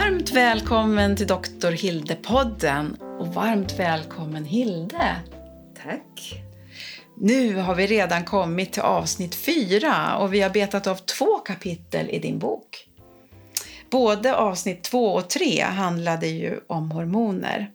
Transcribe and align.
Varmt 0.00 0.30
välkommen 0.30 1.16
till 1.16 1.26
Doktor 1.26 1.72
Hilde-podden 1.72 2.96
och 3.18 3.34
varmt 3.34 3.78
välkommen 3.78 4.44
Hilde. 4.44 5.16
Tack. 5.82 6.42
Nu 7.16 7.54
har 7.54 7.74
vi 7.74 7.86
redan 7.86 8.24
kommit 8.24 8.72
till 8.72 8.82
avsnitt 8.82 9.34
fyra 9.34 10.16
och 10.16 10.34
vi 10.34 10.40
har 10.40 10.50
betat 10.50 10.86
av 10.86 10.94
två 10.94 11.38
kapitel 11.38 12.10
i 12.10 12.18
din 12.18 12.38
bok. 12.38 12.88
Både 13.90 14.36
avsnitt 14.36 14.82
två 14.82 15.14
och 15.14 15.30
tre 15.30 15.62
handlade 15.62 16.26
ju 16.26 16.60
om 16.66 16.90
hormoner. 16.90 17.70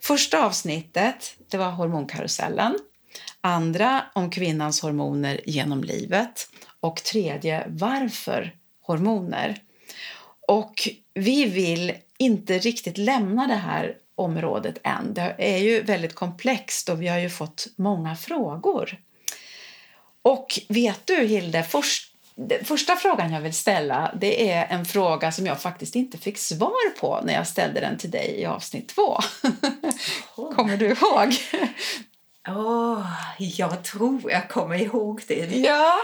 Första 0.00 0.44
avsnittet 0.46 1.36
det 1.50 1.56
var 1.56 1.70
hormonkarusellen. 1.70 2.78
Andra 3.40 4.02
om 4.14 4.30
kvinnans 4.30 4.82
hormoner 4.82 5.40
genom 5.46 5.84
livet. 5.84 6.48
Och 6.80 6.96
tredje 6.96 7.64
varför 7.68 8.54
hormoner. 8.86 9.58
Och 10.48 10.88
vi 11.14 11.44
vill 11.44 11.92
inte 12.18 12.58
riktigt 12.58 12.98
lämna 12.98 13.46
det 13.46 13.54
här 13.54 13.96
området 14.14 14.78
än. 14.84 15.14
Det 15.14 15.34
är 15.38 15.58
ju 15.58 15.82
väldigt 15.82 16.14
komplext 16.14 16.88
och 16.88 17.02
vi 17.02 17.08
har 17.08 17.18
ju 17.18 17.30
fått 17.30 17.66
många 17.76 18.16
frågor. 18.16 18.98
Och 20.22 20.58
vet 20.68 21.06
du, 21.06 21.16
Hilde, 21.26 21.62
först, 21.62 22.14
första 22.64 22.96
frågan 22.96 23.32
jag 23.32 23.40
vill 23.40 23.54
ställa 23.54 24.14
det 24.20 24.50
är 24.50 24.66
en 24.70 24.84
fråga 24.84 25.32
som 25.32 25.46
jag 25.46 25.60
faktiskt 25.60 25.94
inte 25.94 26.18
fick 26.18 26.38
svar 26.38 27.00
på 27.00 27.20
när 27.24 27.34
jag 27.34 27.46
ställde 27.46 27.80
den 27.80 27.98
till 27.98 28.10
dig 28.10 28.40
i 28.40 28.46
avsnitt 28.46 28.88
två. 28.88 29.18
Kommer 30.54 30.76
du 30.76 30.86
ihåg? 30.86 31.34
Oh, 32.48 33.06
jag 33.38 33.84
tror 33.84 34.30
jag 34.30 34.48
kommer 34.48 34.82
ihåg 34.82 35.22
det. 35.28 35.46
Ja, 35.56 35.98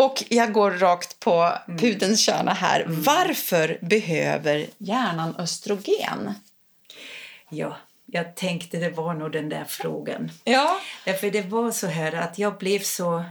och 0.00 0.24
jag 0.28 0.52
går 0.52 0.70
rakt 0.70 1.20
på 1.20 1.52
pudelns 1.78 2.20
kärna 2.20 2.52
här. 2.52 2.80
Mm. 2.80 3.02
Varför 3.02 3.78
behöver 3.80 4.66
hjärnan 4.78 5.36
östrogen? 5.36 6.34
Ja, 7.48 7.76
jag 8.06 8.36
tänkte 8.36 8.78
det 8.78 8.90
var 8.90 9.14
nog 9.14 9.32
den 9.32 9.48
där 9.48 9.64
frågan. 9.64 10.30
Ja. 10.44 10.80
Därför 11.04 11.30
det 11.30 11.42
var 11.42 11.70
så 11.70 11.86
här 11.86 12.12
att 12.12 12.38
jag 12.38 12.58
blev 12.58 12.78
så 12.78 13.24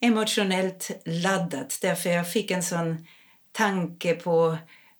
emotionellt 0.00 0.90
laddad 1.04 1.72
därför 1.82 2.10
jag 2.10 2.32
fick 2.32 2.50
en 2.50 2.62
sån 2.62 3.06
tanke 3.52 4.14
på 4.14 4.56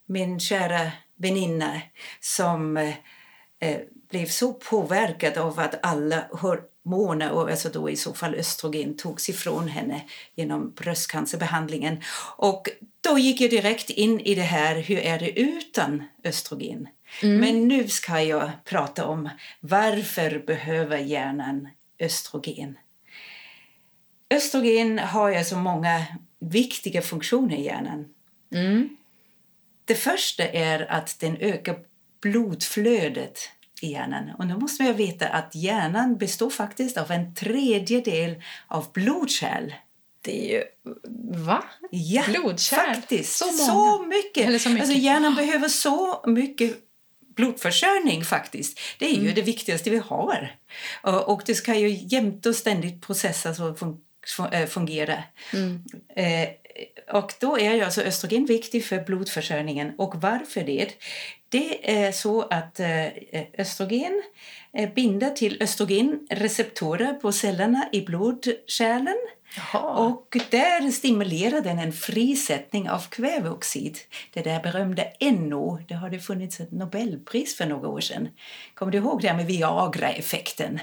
min 0.06 0.40
kära 0.40 0.92
väninna 1.16 1.80
som 2.20 2.76
eh, 2.76 3.76
blev 4.10 4.26
så 4.26 4.52
påverkad 4.52 5.38
av 5.38 5.60
att 5.60 5.86
alla 5.86 6.24
hormoner, 6.84 7.30
och 7.30 7.50
alltså 7.50 7.68
då 7.68 7.90
i 7.90 7.96
så 7.96 8.14
fall 8.14 8.34
östrogen, 8.34 8.96
togs 8.96 9.28
ifrån 9.28 9.68
henne 9.68 10.04
genom 10.34 10.70
bröstcancerbehandlingen. 10.70 12.02
Och 12.36 12.68
då 13.00 13.18
gick 13.18 13.40
jag 13.40 13.50
direkt 13.50 13.90
in 13.90 14.20
i 14.20 14.34
det 14.34 14.42
här, 14.42 14.76
hur 14.76 14.98
är 14.98 15.18
det 15.18 15.40
utan 15.40 16.04
östrogen? 16.24 16.88
Mm. 17.22 17.40
Men 17.40 17.68
nu 17.68 17.88
ska 17.88 18.22
jag 18.22 18.50
prata 18.64 19.06
om 19.06 19.30
varför 19.60 20.42
behöver 20.46 20.98
hjärnan 20.98 21.68
östrogen? 21.98 22.78
Östrogen 24.30 24.98
har 24.98 25.30
ju 25.30 25.44
så 25.44 25.56
många 25.56 26.06
viktiga 26.38 27.02
funktioner 27.02 27.56
i 27.56 27.64
hjärnan. 27.64 28.04
Mm. 28.54 28.96
Det 29.84 29.94
första 29.94 30.48
är 30.48 30.90
att 30.90 31.20
den 31.20 31.36
ökar 31.36 31.76
blodflödet 32.20 33.50
i 33.84 33.92
hjärnan. 33.92 34.30
Och 34.38 34.46
nu 34.46 34.56
måste 34.56 34.82
man 34.82 34.96
veta 34.96 35.28
att 35.28 35.54
hjärnan 35.54 36.16
består 36.16 36.50
faktiskt 36.50 36.96
av 36.96 37.10
en 37.10 37.34
tredjedel 37.34 38.42
av 38.68 38.92
blodkärl. 38.92 39.74
Det 40.20 40.48
är 40.48 40.52
ju... 40.52 40.64
Va? 41.44 41.64
Ja, 41.90 42.22
blodkärl? 42.28 42.94
Faktiskt. 42.94 43.36
Så, 43.36 43.44
så 43.44 44.02
mycket. 44.06 44.46
Eller 44.46 44.58
så 44.58 44.68
mycket. 44.68 44.88
Alltså 44.88 44.98
hjärnan 45.00 45.34
behöver 45.34 45.68
så 45.68 46.22
mycket 46.26 46.76
blodförsörjning 47.36 48.24
faktiskt. 48.24 48.80
Det 48.98 49.06
är 49.06 49.14
ju 49.14 49.20
mm. 49.20 49.34
det 49.34 49.42
viktigaste 49.42 49.90
vi 49.90 49.98
har. 49.98 50.56
Och 51.02 51.42
det 51.46 51.54
ska 51.54 51.74
ju 51.74 51.88
jämt 51.88 52.46
och 52.46 52.56
ständigt 52.56 53.06
processas 53.06 53.60
och 53.60 53.78
eh, 54.52 54.66
fungera. 54.66 55.22
Mm. 55.52 55.84
Eh, 56.74 57.16
och 57.16 57.32
då 57.40 57.58
är 57.58 57.74
ju 57.74 57.80
alltså 57.82 58.02
östrogen 58.02 58.46
viktig 58.46 58.84
för 58.84 59.04
blodförsörjningen. 59.04 59.92
Och 59.98 60.14
varför 60.14 60.60
det? 60.60 60.88
Det 61.48 62.06
är 62.06 62.12
så 62.12 62.42
att 62.42 62.80
eh, 62.80 63.06
östrogen 63.58 64.22
binder 64.94 65.30
till 65.30 65.62
östrogenreceptorer 65.62 67.12
på 67.12 67.32
cellerna 67.32 67.88
i 67.92 68.00
blodkärlen 68.00 69.16
Jaha. 69.56 70.06
Och 70.06 70.36
där 70.50 70.90
stimulerar 70.90 71.60
den 71.60 71.78
en 71.78 71.92
frisättning 71.92 72.90
av 72.90 73.08
kväveoxid. 73.08 73.98
Det 74.32 74.42
där 74.42 74.62
berömda 74.62 75.02
NO, 75.20 75.78
det 75.88 75.94
har 75.94 76.10
det 76.10 76.18
funnits 76.18 76.60
ett 76.60 76.72
Nobelpris 76.72 77.56
för 77.56 77.66
några 77.66 77.88
år 77.88 78.00
sedan. 78.00 78.28
Kommer 78.74 78.92
du 78.92 78.98
ihåg 78.98 79.22
det 79.22 79.34
med 79.34 79.46
Viagra-effekten? 79.46 80.80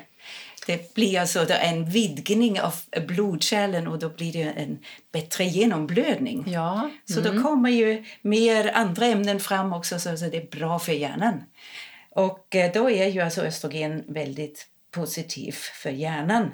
Det 0.66 0.94
blir 0.94 1.19
alltså 1.19 1.45
en 1.49 1.85
vidgning 1.85 2.61
av 2.61 2.73
blodkärlen 3.07 3.88
och 3.88 3.99
då 3.99 4.09
blir 4.09 4.33
det 4.33 4.44
en 4.44 4.79
bättre 5.11 5.44
genomblödning. 5.44 6.44
Ja. 6.47 6.79
Mm. 6.79 6.91
Så 7.05 7.22
då 7.22 7.29
mm. 7.29 7.44
kommer 7.44 7.69
ju 7.69 8.05
mer 8.22 8.71
andra 8.73 9.05
ämnen 9.05 9.39
fram 9.39 9.73
också 9.73 10.00
så 10.00 10.09
det 10.09 10.38
är 10.38 10.59
bra 10.59 10.79
för 10.79 10.91
hjärnan. 10.91 11.44
Och 12.16 12.55
eh, 12.55 12.71
då 12.73 12.89
är 12.89 13.07
ju 13.07 13.21
alltså 13.21 13.41
östrogen 13.41 14.03
väldigt 14.07 14.67
positiv 14.91 15.51
för 15.51 15.89
hjärnan. 15.89 16.51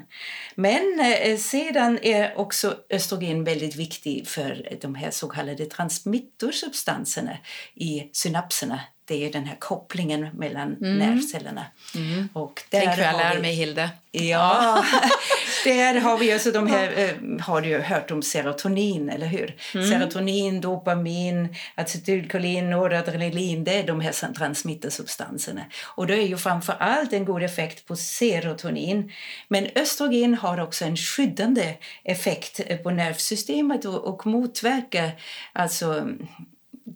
Men 0.55 0.99
eh, 0.99 1.37
sedan 1.37 1.99
är 2.01 2.37
också 2.37 2.75
östrogen 2.89 3.43
väldigt 3.43 3.75
viktig 3.75 4.27
för 4.27 4.77
de 4.81 4.95
här 4.95 5.11
så 5.11 5.27
kallade 5.27 5.65
transmittorsubstanserna 5.65 7.37
i 7.75 8.09
synapserna. 8.13 8.79
Det 9.07 9.25
är 9.25 9.31
den 9.31 9.45
här 9.45 9.55
kopplingen 9.59 10.29
mellan 10.33 10.75
mm. 10.75 10.97
nervcellerna. 10.97 11.65
Mm. 11.95 12.29
Och 12.33 12.63
där 12.69 12.79
Tänk 12.79 12.97
vad 12.97 13.07
jag 13.07 13.17
lär 13.17 13.41
mig, 13.41 13.53
Hilde. 13.53 13.89
Ja, 14.11 14.83
där 15.63 15.99
har 15.99 16.17
vi 16.17 16.33
alltså 16.33 16.51
de 16.51 16.67
här, 16.67 16.93
eh, 16.97 17.41
har 17.45 17.61
du 17.61 17.77
hört 17.77 18.11
om 18.11 18.21
serotonin, 18.21 19.09
eller 19.09 19.27
hur? 19.27 19.55
Mm. 19.73 19.89
Serotonin, 19.89 20.61
dopamin, 20.61 21.55
acetylkolin, 21.75 22.69
noradrenalin, 22.69 23.63
det 23.63 23.73
är 23.73 23.83
de 23.83 24.01
här 24.01 24.33
transmittersubstanserna. 24.33 25.61
Och 25.85 26.07
det 26.07 26.15
är 26.15 26.27
ju 26.27 26.37
framför 26.37 26.73
allt 26.79 27.13
en 27.13 27.25
god 27.25 27.43
effekt 27.43 27.85
på 27.85 27.95
serotonin. 27.95 29.11
Men 29.47 29.67
östrogen 29.75 30.35
har 30.35 30.59
också 30.59 30.85
en 30.85 30.97
skyddande 30.97 31.73
effekt 32.03 32.83
på 32.83 32.91
nervsystemet 32.91 33.85
och, 33.85 34.03
och 34.03 34.27
motverkar 34.27 35.11
alltså 35.53 36.07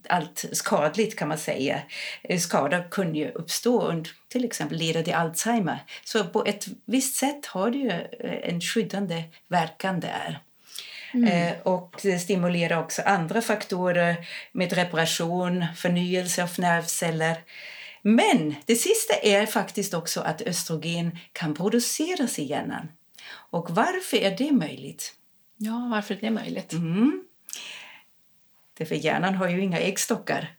allt 0.09 0.45
skadligt 0.51 1.19
kan 1.19 1.27
man 1.27 1.37
säga. 1.37 1.81
Eh, 2.23 2.39
skada 2.39 2.83
kunde 2.83 3.19
ju 3.19 3.29
uppstå 3.29 3.75
och 3.75 4.07
till 4.27 4.45
exempel 4.45 4.77
leda 4.77 5.03
till 5.03 5.13
Alzheimer. 5.13 5.79
Så 6.03 6.23
på 6.23 6.45
ett 6.45 6.65
visst 6.85 7.15
sätt 7.15 7.45
har 7.45 7.71
det 7.71 7.77
ju 7.77 7.89
eh, 7.89 8.49
en 8.49 8.61
skyddande 8.61 9.23
verkan 9.47 9.99
där. 9.99 10.39
Mm. 11.13 11.27
Eh, 11.27 11.61
och 11.63 12.05
stimulerar 12.21 12.83
också 12.83 13.01
andra 13.01 13.41
faktorer 13.41 14.27
med 14.51 14.73
reparation, 14.73 15.65
förnyelse 15.75 16.43
av 16.43 16.49
nervceller. 16.57 17.37
Men 18.01 18.55
det 18.65 18.75
sista 18.75 19.13
är 19.13 19.45
faktiskt 19.45 19.93
också 19.93 20.21
att 20.21 20.41
östrogen 20.41 21.17
kan 21.33 21.53
produceras 21.53 22.39
i 22.39 22.43
hjärnan. 22.43 22.87
Och 23.51 23.69
varför 23.69 24.17
är 24.17 24.37
det 24.37 24.51
möjligt? 24.51 25.15
Ja, 25.57 25.89
varför 25.91 26.15
är 26.15 26.21
det 26.21 26.31
möjligt? 26.31 26.73
Mm. 26.73 27.23
Därför 28.77 28.95
hjärnan 28.95 29.35
har 29.35 29.49
ju 29.49 29.61
inga 29.61 29.79
äggstockar. 29.79 30.55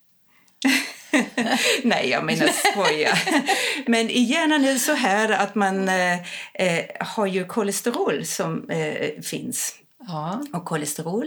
Nej, 1.82 2.08
jag 2.08 2.24
menar 2.24 2.48
skoja. 2.48 3.14
Men 3.86 4.10
i 4.10 4.20
hjärnan 4.20 4.64
är 4.64 4.72
det 4.72 4.78
så 4.78 4.92
här 4.94 5.28
att 5.30 5.54
man 5.54 5.88
eh, 5.88 6.14
eh, 6.54 6.84
har 7.00 7.26
ju 7.26 7.44
kolesterol 7.44 8.24
som 8.26 8.70
eh, 8.70 9.22
finns. 9.22 9.74
Ja. 10.08 10.42
Och 10.53 10.64
kolesterol 10.64 11.26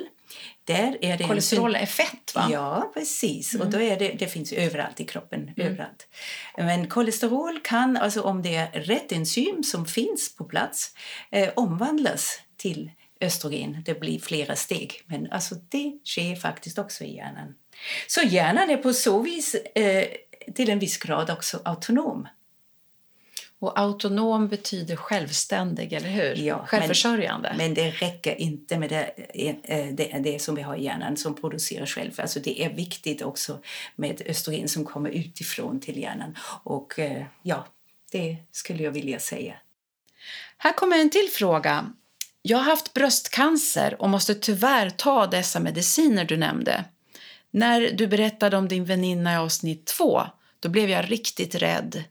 där 0.65 0.97
är 1.01 1.17
det 1.17 1.23
Kolesterol 1.23 1.75
är 1.75 1.85
fett, 1.85 2.35
va? 2.35 2.47
Ja, 2.51 2.91
precis. 2.93 3.53
Mm. 3.53 3.67
Och 3.67 3.73
då 3.73 3.81
är 3.81 3.99
det, 3.99 4.11
det 4.19 4.27
finns 4.27 4.53
överallt 4.53 4.99
i 4.99 5.05
kroppen. 5.05 5.41
Mm. 5.57 5.71
överallt. 5.71 6.07
Men 6.57 6.87
kolesterol 6.87 7.59
kan, 7.63 7.97
alltså 7.97 8.21
om 8.21 8.41
det 8.41 8.55
är 8.55 8.71
rätt 8.71 9.11
enzym 9.11 9.63
som 9.63 9.85
finns 9.85 10.35
på 10.35 10.43
plats, 10.45 10.91
eh, 11.31 11.49
omvandlas 11.55 12.39
till 12.57 12.91
östrogen. 13.25 13.81
Det 13.85 13.99
blir 13.99 14.19
flera 14.19 14.55
steg, 14.55 15.01
men 15.05 15.31
alltså 15.31 15.55
det 15.69 15.99
sker 16.03 16.35
faktiskt 16.35 16.77
också 16.77 17.03
i 17.03 17.15
hjärnan. 17.15 17.55
Så 18.07 18.21
hjärnan 18.21 18.69
är 18.69 18.77
på 18.77 18.93
så 18.93 19.21
vis 19.21 19.55
eh, 19.55 20.05
till 20.55 20.69
en 20.69 20.79
viss 20.79 20.97
grad 20.97 21.29
också 21.29 21.59
autonom. 21.65 22.27
Och 23.59 23.79
autonom 23.79 24.47
betyder 24.47 24.95
självständig, 24.95 25.93
eller 25.93 26.09
hur? 26.09 26.35
Ja, 26.35 26.65
Självförsörjande. 26.65 27.49
Men, 27.49 27.57
men 27.57 27.73
det 27.73 27.89
räcker 27.89 28.35
inte 28.41 28.77
med 28.77 28.89
det, 28.89 29.03
eh, 29.63 29.87
det, 29.93 30.19
det, 30.23 30.41
som 30.41 30.55
vi 30.55 30.61
har 30.61 30.75
i 30.75 30.83
hjärnan 30.83 31.17
som 31.17 31.35
producerar 31.35 31.85
själv. 31.85 32.11
Alltså 32.17 32.39
det 32.39 32.63
är 32.63 32.73
viktigt 32.73 33.21
också 33.21 33.59
med 33.95 34.21
östrogen 34.25 34.67
som 34.67 34.85
kommer 34.85 35.09
utifrån 35.09 35.79
till 35.79 35.97
hjärnan. 35.97 36.37
Och 36.63 36.99
eh, 36.99 37.25
ja, 37.41 37.67
det 38.11 38.37
skulle 38.51 38.83
jag 38.83 38.91
vilja 38.91 39.19
säga. 39.19 39.53
Här 40.57 40.73
kommer 40.73 40.99
en 40.99 41.09
till 41.09 41.29
fråga. 41.31 41.93
Jag 42.47 42.57
har 42.57 42.65
haft 42.65 42.93
bröstcancer 42.93 44.01
och 44.01 44.09
måste 44.09 44.35
tyvärr 44.35 44.89
ta 44.89 45.27
dessa 45.27 45.59
mediciner 45.59 46.25
du 46.25 46.37
nämnde. 46.37 46.83
När 47.51 47.91
du 47.91 48.07
berättade 48.07 48.57
om 48.57 48.67
din 48.67 48.85
väninna 48.85 49.33
i 49.33 49.37
avsnitt 49.37 49.85
två, 49.85 50.21
då 50.59 50.69
blev 50.69 50.89
jag 50.89 51.11
riktigt 51.11 51.55
rädd. 51.55 52.03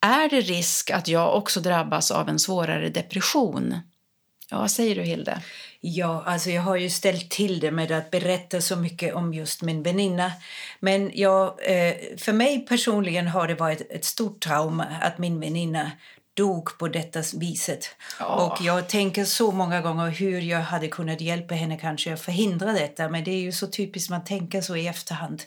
Är 0.00 0.28
det 0.28 0.40
risk 0.40 0.90
att 0.90 1.08
jag 1.08 1.36
också 1.36 1.60
drabbas 1.60 2.10
av 2.10 2.28
en 2.28 2.38
svårare 2.38 2.88
depression? 2.88 3.74
Ja, 4.50 4.58
vad 4.58 4.70
säger 4.70 4.94
du, 4.94 5.02
Hilde? 5.02 5.42
Ja, 5.80 6.22
alltså 6.26 6.50
jag 6.50 6.62
har 6.62 6.76
ju 6.76 6.90
ställt 6.90 7.30
till 7.30 7.60
det 7.60 7.70
med 7.70 7.92
att 7.92 8.10
berätta 8.10 8.60
så 8.60 8.76
mycket 8.76 9.14
om 9.14 9.34
just 9.34 9.62
min 9.62 9.82
väninna. 9.82 10.32
Men 10.80 11.10
jag, 11.14 11.46
eh, 11.46 11.94
för 12.18 12.32
mig 12.32 12.66
personligen 12.66 13.28
har 13.28 13.48
det 13.48 13.54
varit 13.54 13.90
ett 13.90 14.04
stort 14.04 14.40
trauma 14.40 14.86
att 15.00 15.18
min 15.18 15.40
väninna 15.40 15.90
dog 16.36 16.78
på 16.78 16.88
detta 16.88 17.22
viset. 17.34 17.88
Ja. 18.20 18.26
Och 18.26 18.64
jag 18.64 18.88
tänker 18.88 19.24
så 19.24 19.52
många 19.52 19.80
gånger 19.80 20.10
hur 20.10 20.40
jag 20.40 20.60
hade 20.60 20.88
kunnat 20.88 21.20
hjälpa 21.20 21.54
henne 21.54 21.78
kanske 21.78 22.12
att 22.12 22.20
förhindra 22.20 22.72
detta. 22.72 23.08
Men 23.08 23.24
det 23.24 23.30
är 23.30 23.40
ju 23.40 23.52
så 23.52 23.66
typiskt 23.66 24.10
man 24.10 24.24
tänker 24.24 24.60
så 24.60 24.76
i 24.76 24.86
efterhand. 24.86 25.42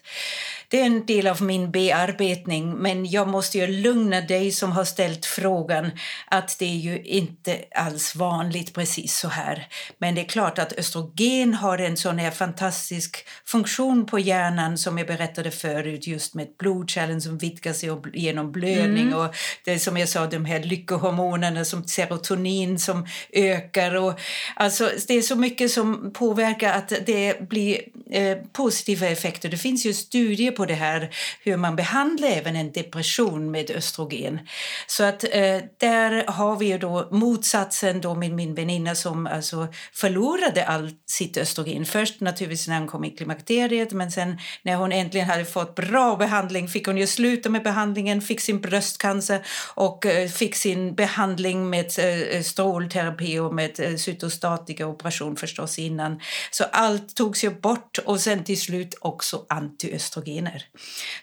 Det 0.67 0.81
är 0.81 0.85
en 0.85 1.05
del 1.05 1.27
av 1.27 1.41
min 1.41 1.71
bearbetning. 1.71 2.71
Men 2.71 3.05
jag 3.05 3.27
måste 3.27 3.57
ju 3.57 3.67
lugna 3.67 4.21
dig 4.21 4.51
som 4.51 4.71
har 4.71 4.85
ställt 4.85 5.25
frågan 5.25 5.91
att 6.25 6.59
det 6.59 6.65
är 6.65 6.77
ju 6.77 7.01
inte 7.03 7.57
alls 7.75 8.15
vanligt 8.15 8.73
precis 8.73 9.17
så 9.17 9.27
här. 9.27 9.67
Men 9.97 10.15
det 10.15 10.21
är 10.21 10.25
klart 10.25 10.59
att 10.59 10.73
östrogen 10.73 11.53
har 11.53 11.77
en 11.77 11.97
sån 11.97 12.19
här 12.19 12.31
fantastisk 12.31 13.27
funktion 13.45 14.05
på 14.05 14.19
hjärnan 14.19 14.77
som 14.77 14.97
jag 14.97 15.07
berättade 15.07 15.51
förut 15.51 16.07
just 16.07 16.35
med 16.35 16.47
blodkärlen 16.59 17.21
som 17.21 17.37
vidgar 17.37 17.73
sig 17.73 17.89
genom 18.13 18.51
blödning 18.51 19.13
och 19.13 19.35
det 19.65 19.79
som 19.79 19.97
jag 19.97 20.09
sa 20.09 20.27
de 20.27 20.45
här 20.45 20.59
lyckohormonerna 20.79 21.65
som 21.65 21.83
serotonin 21.83 22.79
som 22.79 23.05
ökar. 23.33 23.95
Och, 23.95 24.19
alltså, 24.55 24.91
det 25.07 25.13
är 25.13 25.21
så 25.21 25.35
mycket 25.35 25.71
som 25.71 26.11
påverkar 26.13 26.73
att 26.73 26.93
det 27.05 27.49
blir 27.49 27.81
eh, 28.11 28.37
positiva 28.53 29.07
effekter. 29.07 29.49
Det 29.49 29.57
finns 29.57 29.85
ju 29.85 29.93
studier 29.93 30.51
på 30.51 30.65
det 30.65 30.73
här 30.73 31.09
hur 31.43 31.57
man 31.57 31.75
behandlar 31.75 32.29
även 32.29 32.55
en 32.55 32.71
depression 32.71 33.51
med 33.51 33.71
östrogen. 33.71 34.39
Så 34.87 35.03
att 35.03 35.23
eh, 35.23 35.57
där 35.77 36.27
har 36.27 36.55
vi 36.55 36.65
ju 36.65 36.77
då 36.77 37.07
motsatsen 37.11 38.01
då 38.01 38.15
med 38.15 38.31
min 38.31 38.55
väninna 38.55 38.95
som 38.95 39.27
alltså 39.27 39.67
förlorade 39.93 40.65
allt 40.65 41.03
sitt 41.05 41.37
östrogen. 41.37 41.85
Först 41.85 42.21
naturligtvis 42.21 42.67
när 42.67 42.79
hon 42.79 42.87
kom 42.87 43.05
i 43.05 43.09
klimakteriet 43.09 43.91
men 43.91 44.11
sen 44.11 44.37
när 44.63 44.75
hon 44.75 44.91
äntligen 44.91 45.27
hade 45.27 45.45
fått 45.45 45.75
bra 45.75 46.15
behandling 46.15 46.67
fick 46.67 46.87
hon 46.87 46.97
ju 46.97 47.07
sluta 47.07 47.49
med 47.49 47.63
behandlingen, 47.63 48.21
fick 48.21 48.41
sin 48.41 48.61
bröstcancer 48.61 49.45
och 49.75 50.05
eh, 50.05 50.29
fick 50.29 50.55
sin 50.55 50.68
behandling 50.75 51.69
med 51.69 51.85
eh, 51.99 52.41
strålterapi 52.41 53.39
och 53.39 53.53
med 53.53 53.79
eh, 53.79 53.95
cytostatika 53.95 54.87
operation 54.87 55.35
förstås 55.35 55.79
innan. 55.79 56.19
Så 56.51 56.63
allt 56.63 57.15
togs 57.15 57.43
ju 57.43 57.49
bort 57.49 57.97
och 58.05 58.19
sen 58.19 58.43
till 58.43 58.61
slut 58.61 58.95
också 59.01 59.45
antiöstrogener. 59.49 60.65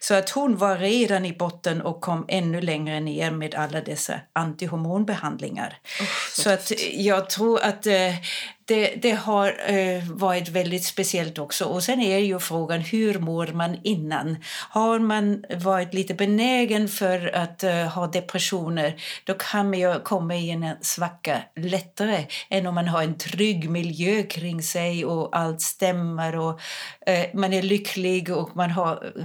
Så 0.01 0.15
att 0.15 0.31
hon 0.31 0.57
var 0.57 0.77
redan 0.77 1.27
i 1.27 1.33
botten 1.33 1.83
och 1.83 2.01
kom 2.01 2.25
ännu 2.29 2.61
längre 2.61 3.01
ner 3.01 3.31
med 3.31 3.55
alla 3.55 3.81
dessa 3.81 4.21
antihormonbehandlingar. 4.33 5.79
så 6.33 6.47
så 6.47 6.53
att 6.53 6.73
jag 6.93 7.31
tror 7.31 7.61
att 7.61 7.87
eh, 7.87 8.15
det, 8.67 8.95
det 9.03 9.11
har 9.11 9.71
eh, 9.71 10.03
varit 10.11 10.49
väldigt 10.49 10.85
speciellt 10.85 11.39
också. 11.39 11.65
Och 11.65 11.83
sen 11.83 12.01
är 12.01 12.19
ju 12.19 12.39
frågan 12.39 12.81
hur 12.81 13.19
mår 13.19 13.47
man 13.47 13.77
innan? 13.83 14.37
Har 14.71 14.99
man 14.99 15.45
varit 15.57 15.95
lite 15.95 16.15
benägen 16.15 16.89
för 16.89 17.37
att 17.37 17.65
eh, 17.65 17.75
ha 17.75 18.07
depressioner 18.07 19.03
då 19.25 19.35
kan 19.35 19.71
man 19.71 19.79
ju 19.79 20.01
komma 20.01 20.37
i 20.37 20.51
en 20.51 20.67
svacka 20.81 21.43
lättare 21.57 22.27
än 22.49 22.67
om 22.67 22.75
man 22.75 22.89
har 22.89 23.03
en 23.03 23.19
trygg 23.19 23.71
miljö 23.71 24.23
kring 24.23 24.63
sig 24.63 25.05
och 25.05 25.37
allt 25.37 25.61
stämmer 25.61 26.39
och 26.39 26.61
eh, 27.07 27.27
man 27.35 27.53
är 27.53 27.63
lycklig 27.63 28.31
och 28.31 28.57
man 28.57 28.71
har 28.71 29.13
eh, 29.17 29.25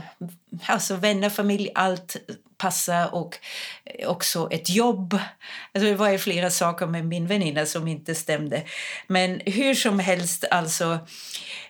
alltså 0.66 0.96
vänner, 0.96 1.30
familj, 1.30 1.70
allt 1.76 2.18
passa 2.62 3.08
och 3.08 3.38
eh, 3.86 4.10
också 4.10 4.48
ett 4.52 4.70
jobb. 4.70 5.14
Alltså 5.74 5.90
det 5.90 5.96
var 5.96 6.10
ju 6.10 6.18
flera 6.18 6.50
saker 6.50 6.88
med 6.88 7.06
min 7.06 7.28
väninna 7.28 7.66
som 7.66 7.88
inte 7.88 8.16
stämde. 8.16 8.64
Men 9.08 9.42
hur 9.46 9.74
som 9.74 10.00
helst, 10.00 10.46
alltså, 10.52 11.00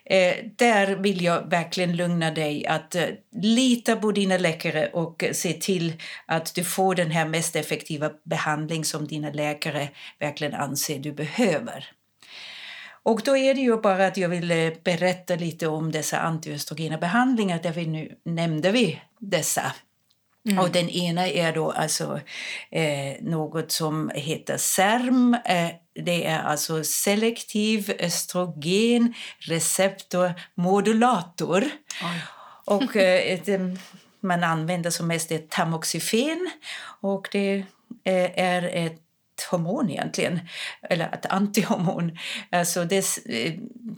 eh, 0.06 0.36
där 0.56 0.96
vill 0.96 1.24
jag 1.24 1.50
verkligen 1.50 1.96
lugna 1.96 2.32
dig 2.32 2.66
att 2.66 2.96
eh, 2.96 3.06
lita 3.42 3.96
på 3.96 4.12
dina 4.12 4.38
läkare 4.38 4.88
och 4.88 5.24
se 5.32 5.54
till 5.54 5.94
att 6.26 6.56
du 6.56 6.64
får 6.64 6.96
den 6.96 7.12
här 7.12 7.26
mest 7.26 7.56
effektiva 7.56 8.12
behandling 8.24 8.86
som 8.86 9.08
dina 9.08 9.30
läkare 9.30 9.90
verkligen 10.20 10.54
anser 10.54 11.00
du 11.00 11.12
behöver. 11.12 11.92
Och 13.04 13.22
då 13.26 13.38
är 13.38 13.54
det 13.54 13.62
ju 13.62 13.78
bara 13.78 14.08
att 14.08 14.18
jag 14.18 14.30
vill 14.30 14.52
eh, 14.52 14.72
berätta 14.84 15.36
lite 15.36 15.68
om 15.68 15.92
dessa 15.92 16.20
antiöstrogena 16.20 16.98
behandlingar 16.98 17.60
där 17.64 17.72
vi 17.72 17.88
nu 17.88 18.16
nämnde 18.26 18.72
vi 18.72 19.02
dessa. 19.20 19.74
Och 20.60 20.72
den 20.72 20.90
ena 20.90 21.28
är 21.28 21.54
då 21.54 21.72
alltså 21.72 22.20
eh, 22.72 23.14
något 23.22 23.72
som 23.72 24.12
heter 24.16 24.58
SERM. 24.58 25.38
Eh, 25.46 25.70
det 26.06 26.26
är 26.26 26.40
alltså 26.40 26.84
selektiv 26.84 27.94
östrogen 28.00 29.14
receptormodulator. 29.40 31.64
Och 32.66 32.96
eh, 32.96 33.34
ett, 33.34 33.48
eh, 33.48 33.60
man 34.20 34.44
använder 34.44 34.90
som 34.90 35.08
mest 35.08 35.32
ett 35.32 35.50
tamoxifen 35.50 36.50
och 37.02 37.28
det 37.32 37.66
eh, 38.04 38.40
är 38.40 38.64
ett 38.64 39.02
hormon 39.52 39.90
egentligen, 39.90 40.40
eller 40.90 41.14
ett 41.14 41.26
antihormon. 41.26 42.18
Alltså 42.50 42.86
det 42.86 43.06
eh, 43.26 43.54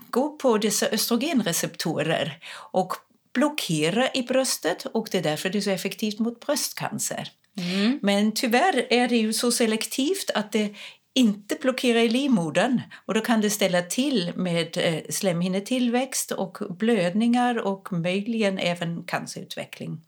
går 0.09 0.37
på 0.37 0.57
dessa 0.57 0.85
östrogenreceptorer 0.85 2.39
och 2.55 2.93
blockera 3.33 4.09
i 4.13 4.23
bröstet 4.23 4.85
och 4.85 5.07
det 5.11 5.17
är 5.17 5.23
därför 5.23 5.49
det 5.49 5.57
är 5.57 5.61
så 5.61 5.69
effektivt 5.69 6.19
mot 6.19 6.39
bröstcancer. 6.39 7.31
Mm. 7.57 7.99
Men 8.01 8.31
tyvärr 8.31 8.93
är 8.93 9.07
det 9.07 9.17
ju 9.17 9.33
så 9.33 9.51
selektivt 9.51 10.31
att 10.33 10.51
det 10.51 10.75
inte 11.13 11.55
blockerar 11.61 11.99
i 11.99 12.09
livmodern 12.09 12.81
och 13.05 13.13
då 13.13 13.21
kan 13.21 13.41
det 13.41 13.49
ställa 13.49 13.81
till 13.81 14.31
med 14.35 14.77
eh, 14.77 15.01
slemhinnetillväxt 15.09 16.31
och 16.31 16.57
blödningar 16.69 17.57
och 17.57 17.93
möjligen 17.93 18.59
även 18.59 19.03
cancerutveckling. 19.03 20.01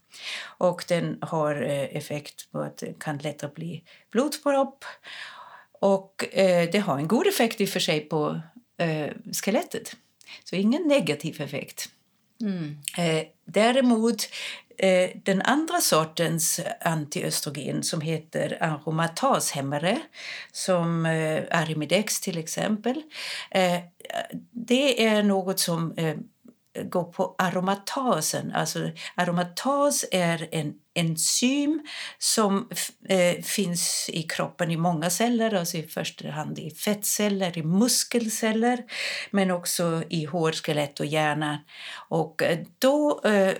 Och 0.57 0.86
den 0.88 1.18
har 1.22 1.62
eh, 1.62 1.98
effekt 1.98 2.51
på 2.51 2.60
att 2.60 2.77
det 2.77 3.00
kan 3.00 3.18
lättare 3.18 3.51
bli 3.56 3.83
blodpropp 4.12 4.86
och 5.80 6.25
eh, 6.38 6.69
det 6.72 6.80
har 6.80 6.98
en 6.98 7.07
god 7.07 7.27
effekt 7.27 7.62
i 7.62 7.66
och 7.66 7.69
för 7.69 7.80
sig 7.80 8.00
på 8.00 8.42
skelettet. 9.44 9.95
Så 10.44 10.56
ingen 10.56 10.88
negativ 10.88 11.41
effekt. 11.41 11.89
Mm. 12.42 12.77
Eh, 12.98 13.24
däremot 13.46 14.30
eh, 14.77 15.10
den 15.24 15.42
andra 15.42 15.82
sortens 15.82 16.60
antiöstrogen 16.82 17.84
som 17.84 18.01
heter 18.01 18.58
aromatashämmare 18.62 20.00
som 20.51 21.06
eh, 21.06 21.44
Arimidex 21.51 22.22
till 22.22 22.38
exempel. 22.38 23.01
Eh, 23.51 23.80
det 24.51 25.06
är 25.06 25.24
något 25.24 25.60
som 25.60 25.94
eh, 25.98 26.15
går 26.84 27.04
på 27.04 27.36
aromatasen. 27.38 28.51
Alltså, 28.51 28.92
aromatas 29.15 30.06
är 30.12 30.48
en 30.51 30.74
enzym 30.96 31.82
som 32.18 32.70
eh, 33.10 33.42
finns 33.44 34.10
i 34.14 34.24
kroppen 34.24 34.72
i 34.72 34.78
många 34.78 35.10
celler, 35.10 35.54
alltså 35.54 35.78
i 35.78 35.84
första 35.84 36.30
hand 36.30 36.60
i 36.60 36.72
fettceller, 36.72 37.58
i 37.58 37.64
muskelceller 37.64 38.84
men 39.32 39.52
också 39.52 40.04
i 40.10 40.25
hår, 40.25 40.52
skelett 40.52 41.00
och 41.00 41.06
hjärna. 41.06 41.60
Och 42.10 42.44
eh, 42.44 42.60
då 42.80 43.22
eh, 43.24 43.54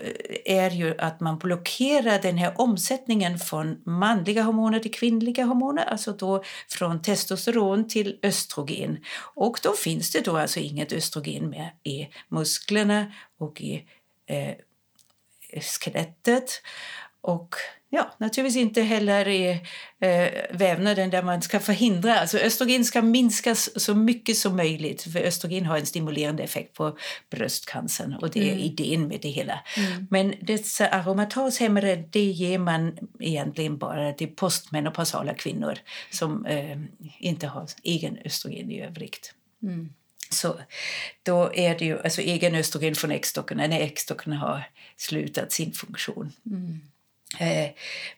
är 0.44 0.70
ju 0.70 0.94
att 0.98 1.20
man 1.20 1.38
blockerar 1.38 2.22
den 2.22 2.38
här 2.38 2.60
omsättningen 2.60 3.38
från 3.38 3.82
manliga 3.86 4.42
hormoner 4.42 4.78
till 4.78 4.94
kvinnliga 4.94 5.44
hormoner, 5.44 5.84
alltså 5.84 6.12
då 6.12 6.42
från 6.68 7.02
testosteron 7.02 7.88
till 7.88 8.18
östrogen. 8.22 8.98
Och 9.34 9.58
då 9.62 9.72
finns 9.72 10.10
det 10.10 10.20
då 10.20 10.36
alltså 10.36 10.60
inget 10.60 10.92
östrogen 10.92 11.50
mer 11.50 11.74
i 11.82 12.08
musklerna 12.28 13.12
och 13.38 13.60
i 13.60 13.84
eh, 14.26 14.54
skelettet. 15.60 16.62
Och 17.20 17.54
ja, 17.90 18.14
naturligtvis 18.18 18.62
inte 18.62 18.82
heller 18.82 19.28
i 19.28 19.50
eh, 20.00 20.28
vävnaden 20.50 21.10
där 21.10 21.22
man 21.22 21.42
ska 21.42 21.60
förhindra. 21.60 22.20
Alltså 22.20 22.38
östrogen 22.38 22.84
ska 22.84 23.02
minskas 23.02 23.82
så 23.82 23.94
mycket 23.94 24.36
som 24.36 24.56
möjligt 24.56 25.02
för 25.02 25.20
östrogen 25.20 25.66
har 25.66 25.78
en 25.78 25.86
stimulerande 25.86 26.42
effekt 26.42 26.74
på 26.74 26.98
bröstcancern 27.30 28.14
och 28.14 28.30
det 28.30 28.40
är 28.40 28.52
Mm. 28.52 28.58
idén 28.58 29.08
med 29.08 29.20
det 29.20 29.28
hela. 29.28 29.60
Mm. 29.76 30.06
Men 30.10 30.34
dessa 30.40 30.88
aromatashämmare 30.88 31.96
det 31.96 32.24
ger 32.24 32.58
man 32.58 32.98
egentligen 33.20 33.78
bara 33.78 34.12
till 34.12 34.28
postmenopausala 34.28 35.34
kvinnor 35.34 35.78
som 36.10 36.46
eh, 36.46 36.78
inte 37.18 37.46
har 37.46 37.68
egen 37.82 38.18
östrogen 38.24 38.70
i 38.70 38.82
övrigt. 38.82 39.34
Mm. 39.62 39.92
Så 40.30 40.60
då 41.22 41.50
är 41.54 41.78
det 41.78 41.84
ju 41.84 42.02
alltså 42.02 42.20
egen 42.20 42.54
östrogen 42.54 42.94
från 42.94 43.10
äggstockarna 43.10 43.66
när 43.66 43.80
äggstockarna 43.80 44.36
har 44.36 44.64
slutat 44.96 45.52
sin 45.52 45.72
funktion. 45.72 46.32
Mm. 46.46 46.80
Eh, 47.38 47.68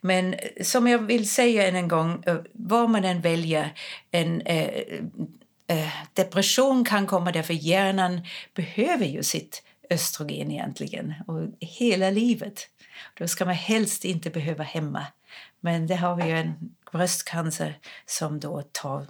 men 0.00 0.34
som 0.62 0.88
jag 0.88 0.98
vill 0.98 1.28
säga 1.28 1.68
än 1.68 1.76
en 1.76 1.88
gång, 1.88 2.22
eh, 2.26 2.36
vad 2.52 2.90
man 2.90 3.04
än 3.04 3.20
väljer, 3.20 3.74
en 4.10 4.40
eh, 4.40 4.82
eh, 5.66 5.92
depression 6.12 6.84
kan 6.84 7.06
komma 7.06 7.32
därför 7.32 7.54
hjärnan 7.54 8.20
behöver 8.54 9.06
ju 9.06 9.22
sitt 9.22 9.62
östrogen 9.90 10.50
egentligen, 10.50 11.14
och 11.26 11.40
hela 11.60 12.10
livet. 12.10 12.68
Då 13.14 13.28
ska 13.28 13.44
man 13.44 13.54
helst 13.54 14.04
inte 14.04 14.30
behöva 14.30 14.64
hemma. 14.64 15.06
Men 15.60 15.86
det 15.86 15.96
har 15.96 16.16
vi 16.16 16.24
ju 16.24 16.38
en 16.38 16.74
bröstcancer 16.92 17.78
som 18.06 18.40
då 18.40 18.62
tar 18.72 19.06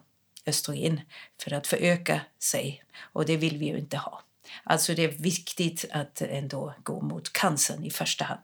östrogen 0.47 1.01
för 1.43 1.53
att 1.53 1.67
föröka 1.67 2.21
sig 2.39 2.83
och 3.13 3.27
det 3.27 3.37
vill 3.37 3.59
vi 3.59 3.67
ju 3.67 3.79
inte 3.79 3.97
ha. 3.97 4.23
Alltså 4.65 4.95
det 4.95 5.05
är 5.05 5.09
viktigt 5.09 5.85
att 5.91 6.23
ändå 6.23 6.75
gå 6.83 7.01
mot 7.01 7.33
cancern 7.33 7.85
i 7.85 7.91
första 7.91 8.25
hand. 8.25 8.43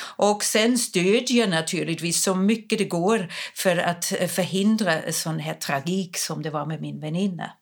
Och 0.00 0.44
sen 0.44 0.78
stödjer 0.78 1.48
naturligtvis 1.48 2.22
så 2.22 2.34
mycket 2.34 2.78
det 2.78 2.84
går 2.84 3.32
för 3.54 3.76
att 3.76 4.04
förhindra 4.04 5.12
sån 5.12 5.38
här 5.38 5.54
tragik 5.54 6.18
som 6.18 6.42
det 6.42 6.50
var 6.50 6.66
med 6.66 6.80
min 6.80 7.00
väninna. 7.00 7.52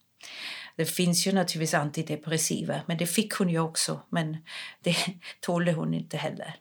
Det 0.76 0.84
finns 0.84 1.26
ju 1.26 1.32
naturligtvis 1.32 1.74
antidepressiva, 1.74 2.80
men 2.86 2.96
det 2.96 3.06
fick 3.06 3.34
hon 3.34 3.48
ju 3.48 3.60
också. 3.60 4.00
Men 4.10 4.36
det 4.82 4.96
tålde 5.40 5.72
hon 5.72 5.94
inte 5.94 6.16
heller. 6.16 6.54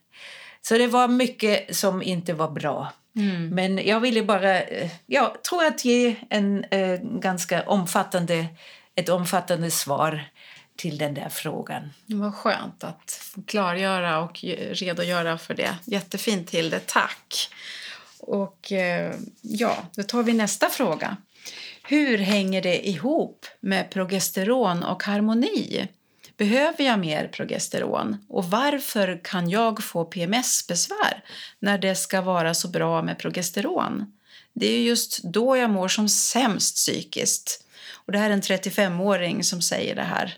Så 0.61 0.77
det 0.77 0.87
var 0.87 1.07
mycket 1.07 1.75
som 1.75 2.03
inte 2.03 2.33
var 2.33 2.51
bra. 2.51 2.93
Mm. 3.15 3.49
Men 3.49 3.87
jag 3.87 3.99
ville 3.99 4.23
bara, 4.23 4.61
jag 5.05 5.43
tror 5.43 5.65
att 5.65 5.85
ge 5.85 6.15
en 6.29 6.63
eh, 6.63 6.99
ganska 7.01 7.63
omfattande, 7.63 8.45
ett 8.95 9.09
omfattande 9.09 9.71
svar 9.71 10.25
till 10.75 10.97
den 10.97 11.13
där 11.13 11.29
frågan. 11.29 11.93
Vad 12.05 12.35
skönt 12.35 12.83
att 12.83 13.21
klargöra 13.47 14.19
och 14.19 14.39
redogöra 14.71 15.37
för 15.37 15.53
det. 15.53 15.75
Jättefint 15.85 16.51
Hilde, 16.51 16.79
tack. 16.79 17.49
Och 18.19 18.71
eh, 18.71 19.13
ja, 19.41 19.77
då 19.95 20.03
tar 20.03 20.23
vi 20.23 20.33
nästa 20.33 20.69
fråga. 20.69 21.17
Hur 21.83 22.17
hänger 22.17 22.61
det 22.61 22.87
ihop 22.87 23.45
med 23.59 23.89
progesteron 23.89 24.83
och 24.83 25.03
harmoni? 25.03 25.87
Behöver 26.37 26.83
jag 26.83 26.99
mer 26.99 27.27
progesteron? 27.27 28.17
Och 28.29 28.45
varför 28.45 29.19
kan 29.23 29.49
jag 29.49 29.83
få 29.83 30.05
PMS-besvär 30.05 31.23
när 31.59 31.77
det 31.77 31.95
ska 31.95 32.21
vara 32.21 32.53
så 32.53 32.67
bra 32.67 33.01
med 33.01 33.19
progesteron? 33.19 34.13
Det 34.53 34.67
är 34.67 34.81
just 34.81 35.23
då 35.23 35.57
jag 35.57 35.69
mår 35.69 35.87
som 35.87 36.09
sämst 36.09 36.75
psykiskt. 36.75 37.65
Och 37.91 38.11
det 38.11 38.17
här 38.17 38.29
är 38.29 38.33
en 38.33 38.41
35-åring 38.41 39.43
som 39.43 39.61
säger 39.61 39.95
det 39.95 40.03
här. 40.03 40.37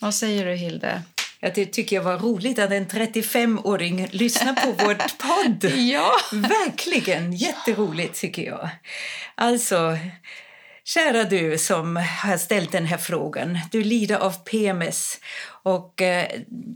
Vad 0.00 0.14
säger 0.14 0.44
du, 0.46 0.54
Hilde? 0.54 1.02
Det 1.40 1.66
tycker 1.66 1.96
jag 1.96 2.02
var 2.02 2.18
roligt 2.18 2.58
att 2.58 2.70
en 2.70 2.86
35-åring 2.86 4.08
lyssnar 4.10 4.52
på 4.52 4.72
vår 4.84 4.94
podd. 5.18 5.72
ja. 5.78 6.12
Verkligen. 6.32 7.32
Jätteroligt, 7.32 8.20
tycker 8.20 8.42
jag. 8.42 8.68
Alltså, 9.34 9.98
Kära 10.94 11.24
du 11.24 11.58
som 11.58 11.96
har 11.96 12.36
ställt 12.36 12.72
den 12.72 12.86
här 12.86 12.96
frågan. 12.96 13.58
Du 13.70 13.84
lider 13.84 14.16
av 14.16 14.44
PMS 14.44 15.20
och 15.62 16.02
eh, 16.02 16.30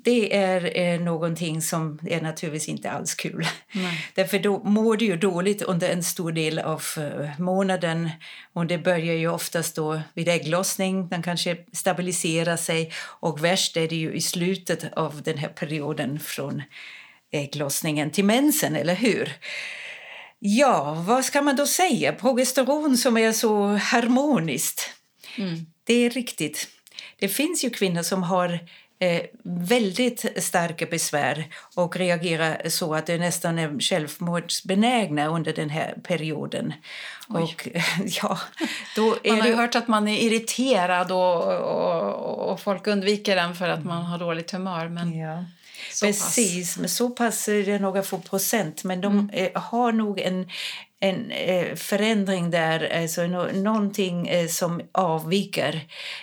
det 0.04 0.36
är 0.36 0.78
eh, 0.78 1.00
någonting 1.00 1.62
som 1.62 1.98
är 2.06 2.20
naturligtvis 2.20 2.68
inte 2.68 2.90
alls 2.90 3.14
kul. 3.14 3.46
Nej. 3.72 4.10
Därför 4.14 4.38
då 4.38 4.58
mår 4.64 4.96
du 4.96 5.04
ju 5.04 5.16
dåligt 5.16 5.62
under 5.62 5.88
en 5.88 6.02
stor 6.02 6.32
del 6.32 6.58
av 6.58 6.82
eh, 6.96 7.40
månaden 7.40 8.10
och 8.52 8.66
det 8.66 8.78
börjar 8.78 9.14
ju 9.14 9.28
oftast 9.28 9.76
då 9.76 10.00
vid 10.14 10.28
ägglossning. 10.28 11.08
Den 11.08 11.22
kanske 11.22 11.56
stabiliserar 11.72 12.56
sig 12.56 12.92
och 13.20 13.44
värst 13.44 13.76
är 13.76 13.88
det 13.88 13.96
ju 13.96 14.12
i 14.12 14.20
slutet 14.20 14.92
av 14.92 15.22
den 15.22 15.38
här 15.38 15.48
perioden 15.48 16.20
från 16.20 16.62
ägglossningen 17.30 18.10
till 18.10 18.24
mensen, 18.24 18.76
eller 18.76 18.94
hur? 18.94 19.32
Ja, 20.44 20.94
vad 21.06 21.24
ska 21.24 21.42
man 21.42 21.56
då 21.56 21.66
säga? 21.66 22.12
Progesteron 22.12 22.96
som 22.96 23.16
är 23.16 23.32
så 23.32 23.66
harmoniskt. 23.66 24.90
Mm. 25.38 25.66
Det 25.84 25.94
är 25.94 26.10
riktigt. 26.10 26.68
Det 27.18 27.28
finns 27.28 27.64
ju 27.64 27.70
kvinnor 27.70 28.02
som 28.02 28.22
har 28.22 28.58
eh, 28.98 29.22
väldigt 29.44 30.42
starka 30.42 30.86
besvär 30.86 31.44
och 31.76 31.96
reagerar 31.96 32.68
så 32.68 32.94
att 32.94 33.06
de 33.06 33.18
nästan 33.18 33.58
är 33.58 33.80
självmordsbenägna 33.80 35.26
under 35.26 35.52
den 35.52 35.70
här 35.70 35.94
perioden. 36.02 36.72
Och, 37.28 37.68
ja, 38.22 38.38
då 38.96 39.16
man 39.24 39.40
har 39.40 39.48
det... 39.48 39.54
hört 39.54 39.74
att 39.74 39.88
man 39.88 40.08
är 40.08 40.18
irriterad 40.18 41.12
och, 41.12 41.44
och, 41.54 42.50
och, 42.50 42.60
folk 42.60 42.86
undviker 42.86 43.36
den 43.36 43.54
för 43.54 43.68
att 43.68 43.84
man 43.84 44.04
har 44.04 44.18
dåligt 44.18 44.50
humör. 44.50 44.88
Men... 44.88 45.18
Ja. 45.18 45.44
Så 45.90 46.06
Precis, 46.06 46.74
pass. 46.74 46.80
men 46.80 46.88
så 46.88 47.10
pass 47.10 47.48
är 47.48 47.64
det 47.64 47.78
några 47.78 48.02
få 48.02 48.18
procent. 48.18 48.84
Men 48.84 49.00
de 49.00 49.28
mm. 49.32 49.50
har 49.54 49.92
nog 49.92 50.20
en, 50.20 50.48
en 51.00 51.30
eh, 51.30 51.74
förändring 51.74 52.50
där, 52.50 53.02
alltså 53.02 53.26
någonting 53.52 54.28
eh, 54.28 54.48
som 54.48 54.80
avviker 54.92 55.80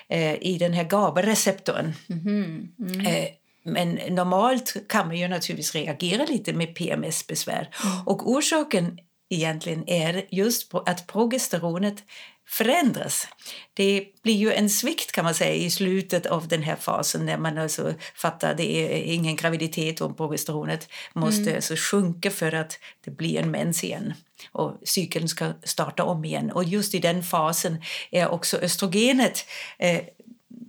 eh, 0.07 0.35
i 0.43 0.57
den 0.59 0.73
här 0.73 0.83
GABA-receptorn. 0.83 1.93
Mm. 2.09 2.67
Mm. 2.79 3.27
Men 3.63 3.99
normalt 4.09 4.75
kan 4.89 5.07
man 5.07 5.17
ju 5.17 5.27
naturligtvis 5.27 5.75
reagera 5.75 6.25
lite 6.25 6.53
med 6.53 6.75
PMS-besvär. 6.75 7.69
Mm. 7.83 8.07
Och 8.07 8.29
orsaken 8.31 8.99
egentligen 9.29 9.89
är 9.89 10.25
just 10.29 10.73
att 10.73 11.07
progesteronet 11.07 12.03
förändras. 12.49 13.27
Det 13.73 14.05
blir 14.23 14.35
ju 14.35 14.53
en 14.53 14.69
svikt 14.69 15.11
kan 15.11 15.23
man 15.23 15.33
säga 15.33 15.53
i 15.53 15.71
slutet 15.71 16.25
av 16.25 16.47
den 16.47 16.63
här 16.63 16.75
fasen 16.75 17.25
när 17.25 17.37
man 17.37 17.57
alltså 17.57 17.93
fattar 18.15 18.51
att 18.51 18.57
det 18.57 18.93
är 18.93 19.13
ingen 19.13 19.35
graviditet 19.35 20.01
och 20.01 20.17
progesteronet 20.17 20.89
måste 21.13 21.41
mm. 21.41 21.55
alltså 21.55 21.75
sjunka 21.77 22.31
för 22.31 22.51
att 22.55 22.79
det 23.05 23.11
blir 23.11 23.39
en 23.39 23.51
mens 23.51 23.83
igen 23.83 24.13
och 24.51 24.79
cykeln 24.83 25.27
ska 25.27 25.53
starta 25.63 26.03
om 26.03 26.25
igen. 26.25 26.51
Och 26.51 26.63
just 26.63 26.95
i 26.95 26.99
den 26.99 27.23
fasen 27.23 27.81
är 28.11 28.27
också 28.27 28.57
östrogenet 28.57 29.45
eh, 29.77 30.01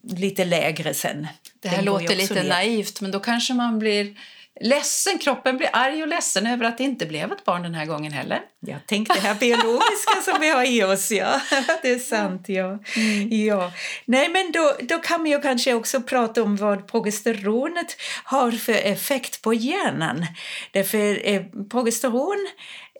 lite 0.02 0.44
lägre 0.44 0.94
sen. 0.94 1.26
Det 1.60 1.68
här 1.68 1.82
låter 1.82 2.16
lite 2.16 2.34
ner. 2.34 2.49
naivt 2.49 3.00
men 3.00 3.10
då 3.10 3.20
kanske 3.20 3.54
man 3.54 3.78
blir 3.78 4.16
ledsen, 4.61 5.19
kroppen 5.19 5.57
blir 5.57 5.69
arg 5.73 6.02
och 6.02 6.09
ledsen 6.09 6.47
över 6.47 6.64
att 6.64 6.79
det 6.79 6.85
inte 6.85 7.07
blev 7.07 7.33
ett 7.33 7.45
barn 7.45 7.62
den 7.62 7.75
här 7.75 7.87
gången 7.87 8.12
heller. 8.12 8.40
Ja, 8.61 8.76
tänk 8.87 9.09
det 9.09 9.21
här 9.21 9.35
biologiska 9.35 10.23
som 10.25 10.40
vi 10.40 10.50
har 10.50 10.64
i 10.64 10.85
oss, 10.85 11.11
ja. 11.11 11.40
Det 11.83 11.90
är 11.90 11.99
sant, 11.99 12.49
ja. 12.49 12.79
Mm. 12.97 13.29
ja. 13.31 13.73
Nej, 14.05 14.29
men 14.29 14.52
då, 14.52 14.76
då 14.81 14.99
kan 14.99 15.21
man 15.21 15.31
ju 15.31 15.40
kanske 15.40 15.75
också 15.75 16.00
prata 16.00 16.43
om 16.43 16.57
vad 16.57 16.87
progesteronet 16.87 17.97
har 18.25 18.50
för 18.50 18.73
effekt 18.73 19.43
på 19.43 19.55
hjärnan. 19.55 20.26
Därför 20.71 21.29
eh, 21.29 21.43
progesteron 21.71 22.49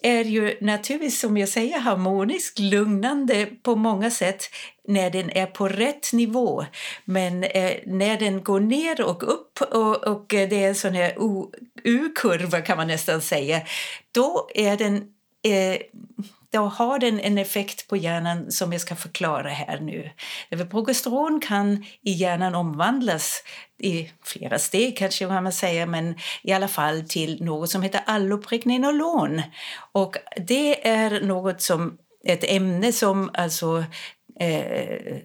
är 0.03 0.25
ju 0.25 0.57
naturligtvis, 0.61 1.21
som 1.21 1.37
jag 1.37 1.49
säger, 1.49 1.79
harmonisk, 1.79 2.59
lugnande 2.59 3.47
på 3.63 3.77
många 3.77 4.11
sätt 4.11 4.45
när 4.89 5.11
den 5.11 5.31
är 5.31 5.47
på 5.47 5.69
rätt 5.69 6.13
nivå. 6.13 6.65
Men 7.05 7.45
eh, 7.45 7.73
när 7.87 8.19
den 8.19 8.43
går 8.43 8.61
ner 8.61 9.03
och 9.03 9.23
upp 9.23 9.61
och, 9.61 10.07
och 10.07 10.35
eh, 10.35 10.49
det 10.49 10.65
är 10.65 10.69
en 10.69 10.75
sån 10.75 10.95
här 10.95 11.15
U-kurva 11.85 12.61
kan 12.61 12.77
man 12.77 12.87
nästan 12.87 13.21
säga, 13.21 13.61
då 14.13 14.49
är 14.55 14.77
den 14.77 14.97
eh, 15.43 15.81
då 16.53 16.61
har 16.61 16.99
den 16.99 17.21
en 17.21 17.39
effekt 17.39 17.89
på 17.89 17.97
hjärnan 17.97 18.51
som 18.51 18.73
jag 18.73 18.81
ska 18.81 18.97
förklara 18.97 19.49
här 19.49 19.81
nu. 19.81 20.11
Progesteron 20.71 21.41
kan 21.41 21.85
i 22.03 22.13
hjärnan 22.13 22.55
omvandlas 22.55 23.43
i 23.79 24.11
flera 24.25 24.59
steg 24.59 24.99
kanske 24.99 25.27
kan 25.27 25.43
man 25.43 25.53
säga, 25.53 25.87
men 25.87 26.15
i 26.43 26.53
alla 26.53 26.69
fall 26.69 27.03
till 27.09 27.45
något 27.45 27.71
som 27.71 27.83
heter 27.83 28.01
allopregnenolon. 28.07 29.43
Och 29.93 30.17
det 30.47 30.89
är 30.89 31.21
något 31.21 31.61
som 31.61 31.99
ett 32.25 32.45
ämne 32.45 32.93
som 32.93 33.31
alltså 33.35 33.85
eh, 34.41 35.17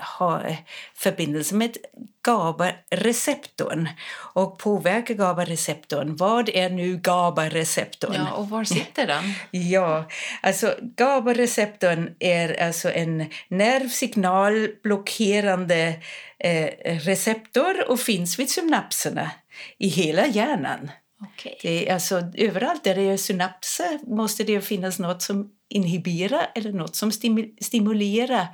har 0.00 0.56
förbindelse 0.94 1.54
med 1.54 1.76
GABA-receptorn 2.22 3.88
och 4.34 4.58
påverkar 4.58 5.14
GABA-receptorn. 5.14 6.16
Vad 6.16 6.48
är 6.48 6.70
nu 6.70 6.96
GABA-receptorn? 6.96 8.14
Ja, 8.14 8.32
och 8.32 8.50
var 8.50 8.64
sitter 8.64 9.06
den? 9.06 9.34
ja, 9.70 10.04
alltså 10.42 10.74
GABA-receptorn 10.80 12.14
är 12.18 12.62
alltså 12.62 12.90
en 12.90 13.26
nervsignalblockerande 13.48 16.00
eh, 16.38 16.70
receptor 16.84 17.90
och 17.90 18.00
finns 18.00 18.38
vid 18.38 18.50
synapserna 18.50 19.30
i 19.78 19.88
hela 19.88 20.26
hjärnan. 20.26 20.90
Okay. 21.20 21.54
Det 21.62 21.88
är 21.88 21.94
alltså, 21.94 22.22
överallt 22.34 22.84
där 22.84 22.94
det 22.94 23.02
är 23.02 23.16
synapser 23.16 23.98
måste 24.06 24.44
det 24.44 24.60
finnas 24.60 24.98
något 24.98 25.22
som 25.22 25.50
inhibera 25.68 26.44
eller 26.44 26.72
något 26.72 26.96
som 26.96 27.12
stimulerar. 27.60 28.46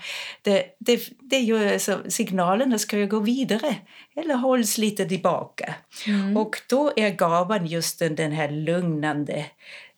Det, 0.42 0.76
det, 0.78 1.00
det 1.21 1.38
gör 1.38 1.73
alltså, 1.73 2.02
signalerna 2.09 2.78
ska 2.78 2.99
ju 2.99 3.06
gå 3.06 3.21
vidare 3.21 3.76
eller 4.16 4.35
hålls 4.35 4.78
lite 4.78 5.04
tillbaka. 5.04 5.75
Mm. 6.06 6.37
Och 6.37 6.56
då 6.68 6.92
är 6.97 7.11
GABAn 7.11 7.66
just 7.66 7.99
den, 7.99 8.14
den 8.14 8.33
här 8.33 8.50
lugnande 8.50 9.47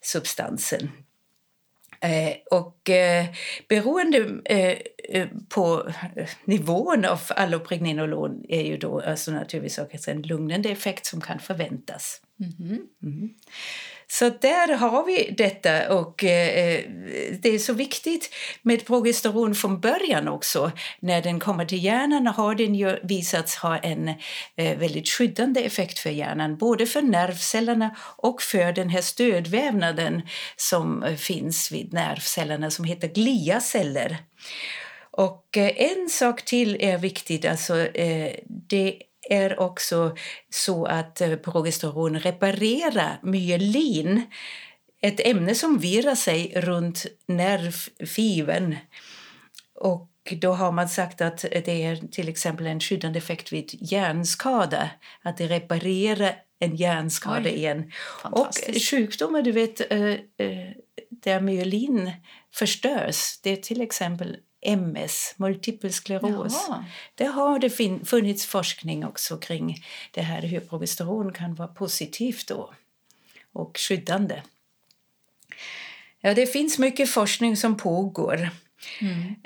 substansen. 0.03 0.91
Eh, 2.01 2.37
och 2.51 2.91
eh, 2.91 3.27
beroende 3.69 4.41
eh, 4.45 4.79
eh 5.09 5.29
på 5.49 5.93
nivån 6.45 7.05
av 7.05 7.21
allopregnenolon 7.29 8.45
är 8.49 8.63
ju 8.63 8.77
då 8.77 9.01
alltså 9.01 9.31
naturligtvis 9.31 9.79
också 9.79 10.11
en 10.11 10.23
lugnande 10.23 10.69
effekt 10.69 11.07
som 11.07 11.21
kan 11.21 11.39
förväntas. 11.39 12.21
Mm. 13.03 13.31
Så 14.09 14.29
där 14.29 14.77
har 14.77 15.05
vi 15.05 15.35
detta 15.39 15.95
och 15.95 16.25
eh, 16.25 16.81
det 17.41 17.49
är 17.49 17.59
så 17.59 17.73
viktigt 17.73 18.31
med 18.63 18.87
progesteron 18.87 19.55
från 19.55 19.81
början 19.81 20.29
också. 20.29 20.73
När 21.01 21.23
den 21.23 21.41
kommer 21.41 21.65
till 21.65 21.85
hjärnan 21.85 22.27
har 22.27 22.55
den 22.55 22.75
ju 22.75 22.99
visats 23.03 23.57
ha 23.57 23.79
en 23.79 24.09
eh, 24.57 24.79
väldigt 24.79 25.09
skyddande 25.09 25.61
effekt 25.61 25.99
för 25.99 26.11
hjärnan, 26.11 26.57
både 26.57 26.87
för 26.87 27.03
nervcellerna 27.03 27.97
och 28.17 28.43
för 28.43 28.73
den 28.73 28.89
här 28.89 29.01
stödvävnaden 29.01 30.23
som 30.57 31.03
eh, 31.03 31.15
finns 31.15 31.73
vid 31.73 31.93
nervcellerna 31.93 32.71
som 32.71 32.85
heter 32.85 33.09
gliaceller. 33.09 34.17
Och 35.11 35.57
eh, 35.57 35.73
en 35.77 36.09
sak 36.09 36.45
till 36.45 36.77
är 36.81 36.99
viktigt, 36.99 37.45
alltså 37.45 37.79
eh, 37.79 38.33
det 38.47 39.03
är 39.31 39.61
också 39.61 40.17
så 40.51 40.85
att 40.85 41.21
eh, 41.21 41.37
progesteron 41.37 42.19
reparerar 42.19 43.19
myelin 43.23 44.23
ett 45.03 45.21
ämne 45.27 45.55
som 45.55 45.79
virar 45.79 46.15
sig 46.15 46.53
runt 46.57 47.07
nervfibern. 47.27 48.77
Och 49.75 50.11
då 50.41 50.53
har 50.53 50.73
man 50.73 50.89
sagt 50.89 51.21
att 51.21 51.39
det 51.39 51.85
är 51.85 51.97
till 51.97 52.29
exempel 52.29 52.67
en 52.67 52.81
skyddande 52.81 53.19
effekt 53.19 53.53
vid 53.53 53.79
hjärnskada. 53.81 54.91
Att 55.23 55.37
det 55.37 55.47
reparerar 55.47 56.35
en 56.59 56.77
hjärnskada 56.77 57.41
Oj, 57.45 57.57
igen. 57.57 57.93
Och 58.25 58.49
sjukdomar, 58.91 59.43
du 59.43 59.53
vet, 59.53 59.93
eh, 59.93 60.11
eh, 60.11 60.71
där 61.11 61.41
myelin 61.41 62.13
förstörs, 62.55 63.41
det 63.43 63.51
är 63.51 63.57
till 63.57 63.81
exempel 63.81 64.37
MS, 64.67 65.35
multipel 65.37 65.93
skleros. 65.93 66.67
Jaha. 66.69 66.85
Det 67.15 67.25
har 67.25 67.59
det 67.59 67.71
funnits 68.07 68.47
forskning 68.47 69.05
också 69.05 69.37
kring 69.37 69.85
det 70.11 70.23
här 70.23 70.43
hur 70.43 70.61
progesteron 70.61 71.33
kan 71.33 71.55
vara 71.55 71.69
positivt 71.69 72.49
då 72.49 72.75
och 73.53 73.79
skyddande. 73.79 74.43
Ja, 76.21 76.35
det 76.35 76.47
finns 76.47 76.79
mycket 76.79 77.11
forskning 77.11 77.57
som 77.57 77.77
pågår. 77.77 78.51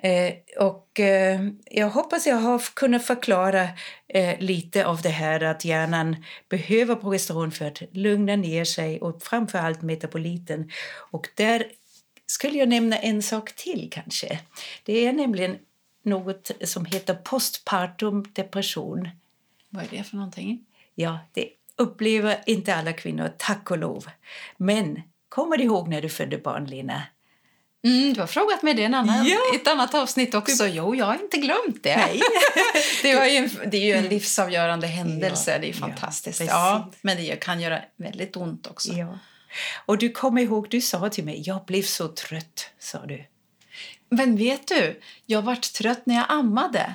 Eh, 0.02 0.34
och 0.58 1.00
eh, 1.00 1.40
jag 1.64 1.90
hoppas 1.90 2.26
jag 2.26 2.36
har 2.36 2.74
kunnat 2.74 3.04
förklara 3.04 3.68
eh, 4.08 4.38
lite 4.38 4.86
av 4.86 5.02
det 5.02 5.08
här 5.08 5.42
att 5.42 5.64
hjärnan 5.64 6.16
behöver 6.48 6.94
progesteron 6.94 7.52
för 7.52 7.64
att 7.64 7.82
lugna 7.92 8.36
ner 8.36 8.64
sig 8.64 9.00
och 9.00 9.22
framför 9.22 9.58
allt 9.58 9.82
metaboliten. 9.82 10.70
Och 11.10 11.28
där 11.34 11.64
skulle 12.30 12.58
jag 12.58 12.68
nämna 12.68 12.96
en 12.96 13.22
sak 13.22 13.52
till 13.52 13.88
kanske. 13.92 14.40
Det 14.84 15.06
är 15.06 15.12
nämligen 15.12 15.58
något 16.02 16.50
som 16.64 16.84
heter 16.84 17.14
postpartum 17.14 18.26
depression. 18.32 19.08
Vad 19.68 19.84
är 19.84 19.88
det 19.90 20.04
för 20.04 20.16
någonting? 20.16 20.64
Ja, 20.94 21.18
det 21.32 21.48
upplever 21.76 22.42
inte 22.46 22.74
alla 22.74 22.92
kvinnor, 22.92 23.32
tack 23.38 23.70
och 23.70 23.78
lov. 23.78 24.06
Men 24.56 25.02
kommer 25.28 25.56
du 25.56 25.64
ihåg 25.64 25.88
när 25.88 26.02
du 26.02 26.08
födde 26.08 26.38
barn, 26.38 26.64
Lina? 26.64 27.02
Mm, 27.84 28.14
du 28.14 28.20
har 28.20 28.26
frågat 28.26 28.62
mig 28.62 28.74
det 28.74 28.82
i 28.82 28.84
en 28.84 28.94
annan, 28.94 29.26
Ja. 29.26 29.38
ett 29.54 29.68
annat 29.68 29.94
avsnitt 29.94 30.34
också. 30.34 30.66
Jo, 30.66 30.94
jag 30.94 31.06
har 31.06 31.14
inte 31.14 31.36
glömt 31.36 31.82
det. 31.82 31.96
Nej. 31.96 32.20
det, 33.02 33.14
var 33.14 33.26
ju 33.26 33.36
en, 33.36 33.50
det 33.70 33.76
är 33.76 33.86
ju 33.86 33.92
en 33.92 34.08
livsavgörande 34.08 34.86
händelse. 34.86 35.52
Ja, 35.52 35.58
det 35.58 35.66
är 35.66 35.72
ja, 35.72 35.78
fantastiskt. 35.78 36.38
precis. 36.38 36.52
Ja, 36.52 36.90
men 37.02 37.16
det 37.16 37.40
kan 37.40 37.60
göra 37.60 37.80
väldigt 37.96 38.36
ont 38.36 38.66
också. 38.66 38.92
Ja. 38.92 39.18
Och 39.86 39.98
du 39.98 40.08
kommer 40.10 40.42
ihåg, 40.42 40.66
du 40.70 40.80
sa 40.80 41.08
till 41.08 41.24
mig, 41.24 41.42
jag 41.46 41.64
blev 41.64 41.82
så 41.82 42.08
trött, 42.08 42.70
sa 42.78 43.06
du. 43.06 43.24
Men 44.10 44.36
vet 44.36 44.68
du, 44.68 45.00
jag 45.26 45.42
vart 45.42 45.72
trött 45.72 46.06
när 46.06 46.14
jag 46.14 46.26
ammade. 46.28 46.94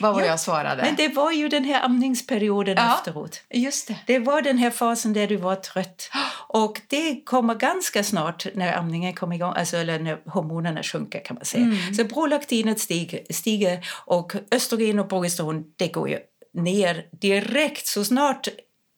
Vad 0.00 0.14
var 0.14 0.20
Ja, 0.20 0.26
jag 0.26 0.40
svarade? 0.40 0.82
Men 0.82 0.96
det 0.96 1.08
var 1.08 1.32
ju 1.32 1.48
den 1.48 1.64
här 1.64 1.84
amningsperioden 1.84 2.76
Ja. 2.76 2.94
efteråt. 2.98 3.42
Just 3.50 3.88
det. 3.88 3.96
Det 4.06 4.18
var 4.18 4.42
den 4.42 4.58
här 4.58 4.70
fasen 4.70 5.12
där 5.12 5.26
du 5.26 5.36
var 5.36 5.56
trött. 5.56 6.10
Och 6.48 6.80
det 6.86 7.24
kommer 7.24 7.54
ganska 7.54 8.04
snart 8.04 8.46
när 8.54 8.72
amningen 8.72 9.14
kommer 9.14 9.36
igång, 9.36 9.52
alltså 9.56 9.76
eller 9.76 9.98
när 9.98 10.18
hormonerna 10.30 10.82
sjunker 10.82 11.24
kan 11.24 11.34
man 11.34 11.44
säga. 11.44 11.64
Mm. 11.64 11.94
Så 11.94 12.04
prolaktinet 12.04 12.80
stiger, 12.80 13.32
stiger 13.32 13.86
och 14.06 14.32
östrogen 14.50 14.98
och 14.98 15.08
progesteron 15.08 15.64
det 15.76 15.88
går 15.88 16.08
ju 16.08 16.18
ner 16.54 17.06
direkt. 17.20 17.86
Så 17.86 18.04
snart 18.04 18.48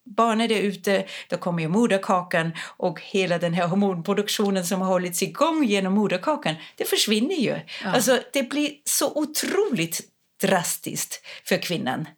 barnet 0.05 0.51
är 0.51 0.61
ute, 0.61 1.05
då 1.29 1.37
kommer 1.37 1.63
ju 1.63 1.69
moderkakan 1.69 2.53
och 2.77 3.01
hela 3.01 3.39
den 3.39 3.55
här 3.55 3.67
hormonproduktionen 3.67 4.65
som 4.65 4.81
har 4.81 4.89
hållits 4.89 5.23
igång 5.23 5.65
genom 5.65 5.93
moderkakan, 5.93 6.55
det 6.77 6.85
försvinner 6.85 7.35
ju. 7.35 7.61
Alltså, 7.85 8.21
det 8.33 8.43
blir 8.43 8.71
så 8.85 9.13
otroligt 9.15 10.01
drastiskt 10.41 11.21
för 11.45 11.63
kvinnan. 11.63 12.09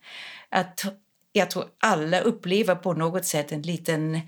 Att 0.49 0.85
jag 1.33 1.51
tror 1.51 1.65
alla 1.81 2.21
upplever 2.21 2.75
på 2.75 2.93
något 2.93 3.25
sätt 3.25 3.53
en 3.53 3.63
liten 3.63 4.21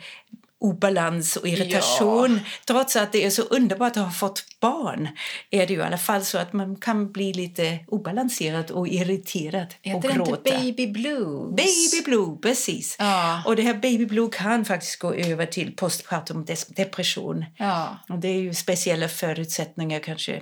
obalans 0.59 1.37
och 1.37 1.49
irritation. 1.49 2.40
Trots 2.66 2.97
att 2.97 3.12
det 3.12 3.25
är 3.25 3.31
så 3.31 3.42
underbart 3.42 3.97
att 3.97 4.05
ha 4.05 4.11
fått 4.11 4.45
barn 4.61 5.09
är 5.51 5.66
det 5.66 5.73
ju 5.73 5.81
i 5.81 5.83
alla 5.83 5.99
fall 5.99 6.25
så 6.25 6.38
att 6.38 6.53
man 6.53 6.77
kan 6.77 7.12
bli 7.12 7.33
lite 7.33 7.79
obalanserad 7.88 8.71
och 8.71 8.88
irriterad 8.88 9.75
och 9.79 9.87
Heter 9.87 10.09
det 10.09 10.14
gråta. 10.14 10.33
inte 10.33 10.51
baby 10.51 10.87
blues? 10.87 11.57
Baby 11.57 12.05
blue, 12.05 12.37
precis. 12.42 12.97
Ja. 12.99 13.42
Och 13.47 13.57
det 13.57 13.62
här 13.62 13.75
baby 13.75 14.07
blue 14.07 14.29
kan 14.33 14.64
faktiskt 14.64 14.99
gå 14.99 15.14
över 15.14 15.47
till 15.47 15.77
postpartum 15.77 16.47
depression. 16.69 17.45
Ja. 17.57 17.99
Och 18.09 18.19
det 18.19 18.29
är 18.29 18.40
ju 18.40 18.55
speciella 18.55 19.09
förutsättningar 19.09 20.01
kanske. 20.01 20.35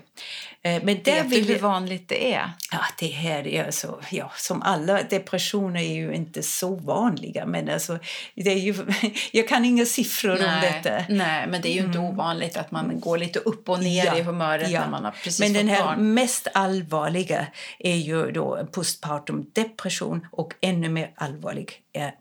Eh, 0.63 0.83
Men 0.85 0.87
där 1.03 1.23
Vet 1.23 1.31
du 1.31 1.37
vill 1.37 1.49
hur 1.49 1.59
vanligt 1.59 2.09
det 2.09 2.35
är? 2.35 2.53
Ja, 2.73 2.79
det 2.99 3.07
här 3.07 3.47
är 3.47 3.65
alltså, 3.65 4.01
ja, 4.11 4.33
som 4.37 4.63
alla 4.63 5.03
depressioner 5.03 5.81
är 5.81 5.95
ju 5.95 6.15
inte 6.15 6.43
så 6.43 6.75
vanliga. 6.75 7.47
Men 7.47 7.69
alltså, 7.71 7.99
det 8.35 8.51
är 8.53 8.59
ju, 8.59 8.75
jag 9.33 9.49
kan 9.49 9.65
inga 9.65 9.87
siffror 9.87 10.04
om 10.45 10.61
detta. 10.61 11.05
nej, 11.09 11.47
men 11.47 11.63
det 11.63 11.69
är 11.69 11.73
ju 11.75 11.85
inte 11.87 11.99
ovanligt 11.99 12.57
att 12.57 12.71
man 12.71 13.01
går 13.01 13.19
lite 13.19 13.39
upp 13.39 13.69
och 13.69 13.83
ner 13.83 14.05
Ja, 14.05 14.17
i 14.19 14.23
humöret 14.23 14.71
ja. 14.71 14.81
när 14.81 14.91
man 14.91 15.05
har 15.05 15.11
precis 15.11 15.41
Men 15.41 15.53
den 15.53 15.69
här 15.69 15.85
barn. 15.85 16.15
mest 16.15 16.49
allvarliga 16.55 17.47
är 17.79 17.97
ju 17.97 18.31
då 18.31 18.67
postpartum 18.73 19.51
depression 19.53 20.27
och 20.33 20.55
ännu 20.61 20.89
mer 20.89 21.13
allvarlig 21.17 21.83
är 21.93 22.15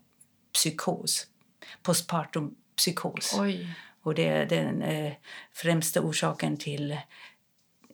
psykos. 0.54 1.28
Postpartum 1.84 2.56
psykos. 2.78 3.36
Oj. 3.40 3.76
Och 4.04 4.16
det 4.16 4.28
är 4.28 4.46
den 4.46 4.82
eh, 4.82 5.14
främsta 5.54 6.02
orsaken 6.02 6.58
till 6.58 6.98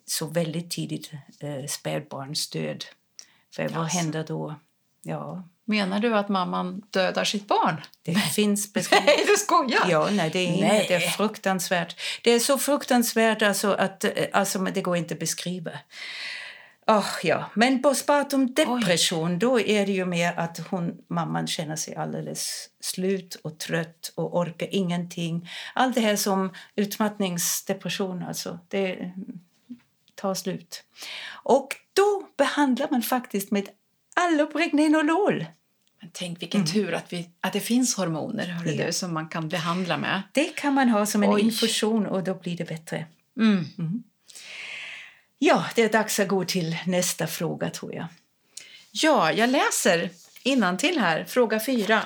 så 0.05 0.25
väldigt 0.25 0.71
tidigt 0.71 1.11
eh, 1.39 1.65
spädbarnsdöd. 1.67 2.85
För 3.55 3.69
vad 3.69 3.85
Jaså. 3.85 3.97
händer 3.97 4.23
då? 4.27 4.55
Ja, 5.01 5.43
Menar 5.69 5.99
du 5.99 6.17
att 6.17 6.29
mamman 6.29 6.81
dödar 6.89 7.23
sitt 7.23 7.47
barn? 7.47 7.81
det 8.01 8.15
finns 8.15 8.73
beskrivet. 8.73 9.05
Nej, 9.05 9.23
du 9.27 9.35
skojar! 9.35 9.85
Ja, 9.89 10.09
nej, 10.11 10.29
det 10.29 10.39
är, 10.39 10.51
Nej. 10.51 10.61
nej. 10.61 10.85
det 10.87 10.93
är 10.93 10.99
fruktansvärt. 10.99 11.99
Det 12.23 12.31
är 12.31 12.39
så 12.39 12.57
fruktansvärt 12.57 13.41
alltså 13.41 13.73
att 13.73 14.03
eh, 14.03 14.11
alltså, 14.33 14.59
det 14.59 14.81
går 14.81 14.97
inte 14.97 15.13
att 15.13 15.19
beskriva. 15.19 15.71
Oh, 16.87 17.07
ja. 17.23 17.49
Men 17.53 17.81
postpartum 17.81 18.53
depression, 18.53 19.39
då 19.39 19.59
är 19.59 19.85
det 19.85 19.91
ju 19.91 20.05
mer 20.05 20.33
att 20.39 20.59
hon, 20.69 20.97
mamman 21.07 21.47
känner 21.47 21.75
sig 21.75 21.95
alldeles 21.95 22.69
slut 22.79 23.35
och 23.43 23.57
trött 23.59 24.11
och 24.15 24.37
orkar 24.37 24.67
ingenting. 24.71 25.49
Allt 25.73 25.95
det 25.95 26.01
här 26.01 26.15
som 26.15 26.53
utmattningsdepression, 26.75 28.23
alltså, 28.23 28.59
det 28.67 29.11
tar 30.15 30.33
slut. 30.33 30.83
Och 31.43 31.75
då 31.93 32.27
behandlar 32.37 32.87
man 32.91 33.01
faktiskt 33.01 33.51
med 33.51 33.69
allopregnenolol. 34.15 35.45
Men 36.01 36.09
tänk 36.13 36.41
vilken 36.41 36.65
tur 36.65 36.93
att, 36.93 37.13
vi, 37.13 37.29
att 37.41 37.53
det 37.53 37.59
finns 37.59 37.95
hormoner 37.95 38.47
hörru 38.47 38.71
Ja. 38.71 38.85
du, 38.85 38.93
som 38.93 39.13
man 39.13 39.27
kan 39.29 39.49
behandla 39.49 39.97
med. 39.97 40.21
Det 40.31 40.55
kan 40.55 40.73
man 40.73 40.89
ha 40.89 41.05
som 41.05 41.23
en 41.23 41.33
Oj. 41.33 41.41
infusion 41.41 42.05
och 42.05 42.23
då 42.23 42.33
blir 42.33 42.57
det 42.57 42.65
bättre. 42.65 43.05
Mm. 43.37 43.65
Ja, 45.39 45.65
det 45.75 45.81
är 45.83 45.89
dags 45.89 46.19
att 46.19 46.27
gå 46.27 46.45
till 46.45 46.77
nästa 46.85 47.27
fråga 47.27 47.69
tror 47.69 47.95
jag. 47.95 48.05
Ja, 48.91 49.31
jag 49.31 49.49
läser 49.49 50.09
till 50.77 50.99
här. 50.99 51.25
Fråga 51.27 51.59
fyra. 51.65 52.01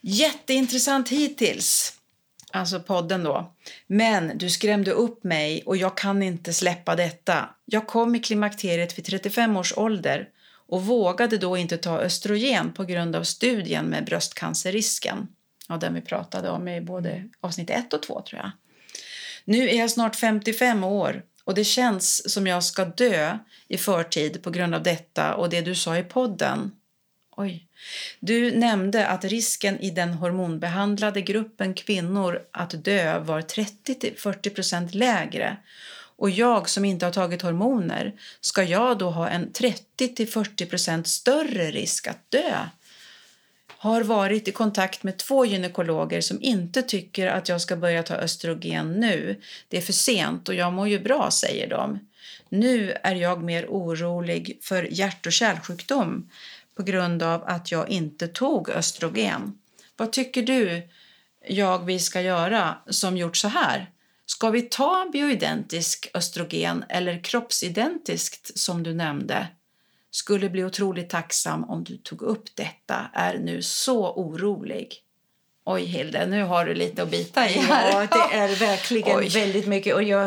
Jätteintressant 0.00 1.08
hittills. 1.08 1.94
Alltså 2.52 2.80
podden 2.80 3.22
då. 3.22 3.54
Men 3.86 4.38
du 4.38 4.50
skrämde 4.50 4.90
upp 4.90 5.24
mig 5.24 5.62
och 5.66 5.76
jag 5.76 5.96
kan 5.96 6.22
inte 6.22 6.52
släppa 6.52 6.96
detta. 6.96 7.48
Jag 7.64 7.86
kom 7.86 8.14
i 8.14 8.18
klimakteriet 8.20 8.98
vid 8.98 9.04
35 9.04 9.56
års 9.56 9.72
ålder 9.76 10.28
och 10.68 10.84
vågade 10.84 11.38
då 11.38 11.56
inte 11.56 11.76
ta 11.76 11.98
östrogen 11.98 12.72
på 12.72 12.84
grund 12.84 13.16
av 13.16 13.22
studien 13.22 13.86
med 13.86 14.04
bröstcancerrisken. 14.04 15.28
Ja, 15.68 15.76
den 15.76 15.94
vi 15.94 16.00
pratade 16.00 16.50
om 16.50 16.68
i 16.68 16.80
både 16.80 17.24
avsnitt 17.40 17.70
1 17.70 17.92
och 17.92 18.02
2 18.02 18.20
tror 18.20 18.40
jag. 18.40 18.50
Nu 19.44 19.68
är 19.68 19.78
jag 19.78 19.90
snart 19.90 20.16
55 20.16 20.84
år 20.84 21.22
och 21.44 21.54
det 21.54 21.64
känns 21.64 22.32
som 22.32 22.46
jag 22.46 22.64
ska 22.64 22.84
dö 22.84 23.38
i 23.68 23.78
förtid 23.78 24.42
på 24.42 24.50
grund 24.50 24.74
av 24.74 24.82
detta 24.82 25.34
och 25.34 25.50
det 25.50 25.60
du 25.60 25.74
sa 25.74 25.98
i 25.98 26.02
podden. 26.02 26.72
Oj. 27.36 27.68
Du 28.20 28.58
nämnde 28.58 29.06
att 29.06 29.24
risken 29.24 29.80
i 29.80 29.90
den 29.90 30.12
hormonbehandlade 30.12 31.20
gruppen 31.20 31.74
kvinnor 31.74 32.42
att 32.50 32.84
dö 32.84 33.18
var 33.18 33.40
30-40 33.40 34.54
procent 34.54 34.94
lägre. 34.94 35.56
Och 36.18 36.30
jag 36.30 36.68
som 36.68 36.84
inte 36.84 37.06
har 37.06 37.12
tagit 37.12 37.42
hormoner, 37.42 38.12
ska 38.40 38.62
jag 38.62 38.98
då 38.98 39.10
ha 39.10 39.28
en 39.28 39.52
30-40 39.52 41.02
större 41.02 41.70
risk 41.70 42.06
att 42.06 42.30
dö? 42.30 42.68
har 43.78 44.02
varit 44.02 44.48
i 44.48 44.52
kontakt 44.52 45.02
med 45.02 45.16
två 45.16 45.44
gynekologer 45.44 46.20
som 46.20 46.42
inte 46.42 46.82
tycker 46.82 47.26
att 47.26 47.48
jag 47.48 47.60
ska 47.60 47.76
börja 47.76 48.02
ta 48.02 48.14
östrogen 48.14 48.92
nu. 48.92 49.40
Det 49.68 49.76
är 49.76 49.80
för 49.80 49.92
sent 49.92 50.48
och 50.48 50.54
jag 50.54 50.72
mår 50.72 50.88
ju 50.88 50.98
bra, 50.98 51.30
säger 51.30 51.70
de. 51.70 51.98
Nu 52.48 52.92
är 53.02 53.14
jag 53.14 53.42
mer 53.42 53.66
orolig 53.66 54.58
för 54.62 54.88
hjärt 54.90 55.26
och 55.26 55.32
kärlsjukdom 55.32 56.30
på 56.76 56.82
grund 56.82 57.22
av 57.22 57.44
att 57.44 57.72
jag 57.72 57.88
inte 57.88 58.28
tog 58.28 58.70
östrogen. 58.70 59.58
Vad 59.96 60.12
tycker 60.12 60.42
du 60.42 60.82
jag 61.48 61.84
vi 61.84 61.98
ska 61.98 62.20
göra 62.20 62.74
som 62.90 63.16
gjort 63.16 63.36
så 63.36 63.48
här? 63.48 63.90
Ska 64.30 64.50
vi 64.50 64.62
ta 64.62 65.10
bioidentisk 65.12 66.10
östrogen 66.14 66.84
eller 66.88 67.24
kroppsidentiskt 67.24 68.58
som 68.58 68.82
du 68.82 68.94
nämnde? 68.94 69.48
Skulle 70.10 70.50
bli 70.50 70.64
otroligt 70.64 71.10
tacksam 71.10 71.64
om 71.64 71.84
du 71.84 71.96
tog 71.96 72.22
upp 72.22 72.56
detta. 72.56 73.10
Är 73.14 73.38
nu 73.38 73.62
så 73.62 74.12
orolig. 74.12 74.94
Oj, 75.70 75.84
Hilde, 75.84 76.26
nu 76.26 76.42
har 76.42 76.64
du 76.64 76.74
lite 76.74 77.02
att 77.02 77.10
bita 77.10 77.48
i 77.48 77.52
här. 77.52 78.08
Ja, 78.10 78.28
det 78.30 78.36
är 78.36 78.56
verkligen 78.56 79.18
Oj. 79.18 79.28
väldigt 79.28 79.66
mycket. 79.66 79.94
Och 79.94 80.02
jag 80.02 80.26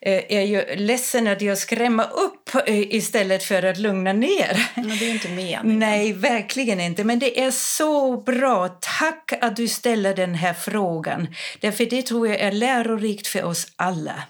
eh, 0.00 0.22
är 0.28 0.42
ju 0.42 0.76
ledsen 0.76 1.26
att 1.26 1.42
jag 1.42 1.58
skrämmer 1.58 2.04
upp 2.12 2.54
eh, 2.66 2.94
istället 2.94 3.42
för 3.42 3.62
att 3.62 3.78
lugna 3.78 4.12
ner. 4.12 4.68
Men 4.74 4.98
det 4.98 5.04
är 5.04 5.10
inte 5.10 5.28
meningen. 5.28 5.78
Nej, 5.78 6.12
verkligen 6.12 6.80
inte. 6.80 7.04
Men 7.04 7.18
det 7.18 7.40
är 7.40 7.50
så 7.50 8.16
bra. 8.16 8.68
Tack 8.98 9.32
att 9.40 9.56
du 9.56 9.68
ställer 9.68 10.14
den 10.14 10.34
här 10.34 10.54
frågan. 10.54 11.34
Därför 11.60 11.86
det 11.86 12.02
tror 12.02 12.28
jag 12.28 12.40
är 12.40 12.52
lärorikt 12.52 13.26
för 13.26 13.44
oss 13.44 13.66
alla, 13.76 14.22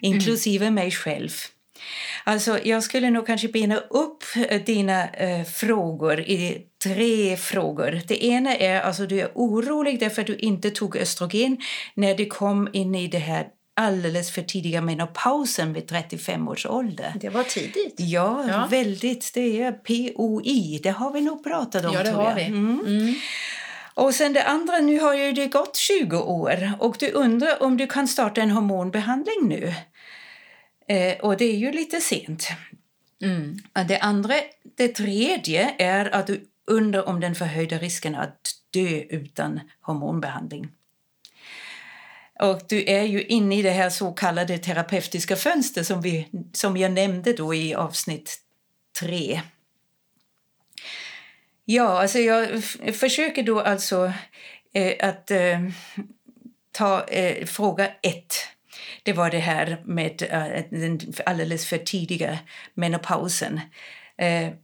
inklusive 0.00 0.64
mm. 0.64 0.74
mig 0.74 0.90
själv. 0.90 1.30
Alltså, 2.24 2.58
jag 2.64 2.82
skulle 2.82 3.10
nog 3.10 3.26
kanske 3.26 3.48
bena 3.48 3.76
upp 3.76 4.24
eh, 4.48 4.62
dina 4.62 5.08
eh, 5.08 5.44
frågor 5.44 6.20
i 6.20 6.66
tre 6.84 7.36
frågor. 7.36 8.00
Det 8.08 8.24
ena 8.24 8.56
är 8.56 8.80
alltså 8.80 9.06
du 9.06 9.20
är 9.20 9.30
orolig 9.34 10.00
därför 10.00 10.20
att 10.20 10.26
du 10.26 10.36
inte 10.36 10.70
tog 10.70 10.96
östrogen 10.96 11.56
när 11.94 12.14
du 12.14 12.26
kom 12.26 12.68
in 12.72 12.94
i 12.94 13.08
det 13.08 13.18
här 13.18 13.46
alldeles 13.76 14.30
för 14.30 14.42
tidiga 14.42 14.80
menopausen 14.80 15.72
vid 15.72 15.88
35 15.88 16.48
års 16.48 16.66
ålder. 16.66 17.12
Det 17.20 17.28
var 17.28 17.44
tidigt. 17.44 17.94
Ja, 17.96 18.44
ja. 18.48 18.68
väldigt. 18.70 19.30
Det 19.34 19.62
är 19.62 19.72
POI. 19.72 20.80
Det 20.82 20.90
har 20.90 21.12
vi 21.12 21.20
nog 21.20 21.44
pratat 21.44 21.84
om. 21.84 21.94
Ja, 21.94 22.02
det 22.02 22.10
har 22.10 22.34
vi. 22.34 22.42
Mm. 22.42 22.80
Mm. 22.86 23.14
Och 23.94 24.14
sen 24.14 24.32
det 24.32 24.44
andra, 24.44 24.78
nu 24.78 25.00
har 25.00 25.14
ju 25.14 25.32
det 25.32 25.46
gått 25.46 25.76
20 25.76 26.18
år 26.18 26.72
och 26.78 26.96
du 26.98 27.10
undrar 27.10 27.62
om 27.62 27.76
du 27.76 27.86
kan 27.86 28.08
starta 28.08 28.40
en 28.40 28.50
hormonbehandling 28.50 29.48
nu. 29.48 29.74
Eh, 30.88 31.18
och 31.20 31.36
det 31.36 31.44
är 31.44 31.56
ju 31.56 31.72
lite 31.72 32.00
sent. 32.00 32.48
Mm. 33.22 33.58
Det 33.88 33.98
andra, 33.98 34.34
det 34.76 34.88
tredje 34.88 35.74
är 35.78 36.14
att 36.14 36.26
du 36.26 36.44
undrar 36.66 37.08
om 37.08 37.20
den 37.20 37.34
förhöjda 37.34 37.78
risken 37.78 38.14
att 38.14 38.54
dö 38.70 39.02
utan 39.10 39.60
hormonbehandling. 39.80 40.68
Och 42.40 42.62
du 42.68 42.84
är 42.86 43.02
ju 43.02 43.22
inne 43.22 43.58
i 43.58 43.62
det 43.62 43.70
här 43.70 43.90
så 43.90 44.12
kallade 44.12 44.58
terapeutiska 44.58 45.36
fönstret 45.36 45.86
som, 45.86 46.02
vi, 46.02 46.28
som 46.52 46.76
jag 46.76 46.92
nämnde 46.92 47.32
då 47.32 47.54
i 47.54 47.74
avsnitt 47.74 48.38
tre. 49.00 49.40
Ja, 51.64 52.00
alltså 52.00 52.18
jag 52.18 52.64
försöker 52.94 53.42
då 53.42 53.60
alltså 53.60 54.12
eh, 54.72 55.08
att 55.08 55.30
eh, 55.30 55.60
ta 56.72 57.04
eh, 57.04 57.46
fråga 57.46 57.90
ett 58.02 58.34
det 59.02 59.12
var 59.12 59.30
det 59.30 59.38
här 59.38 59.82
med 59.84 60.22
uh, 60.22 60.80
den 60.80 61.00
alldeles 61.26 61.66
för 61.66 61.78
tidiga 61.78 62.38
menopausen. 62.74 63.60
Uh, 64.22 64.54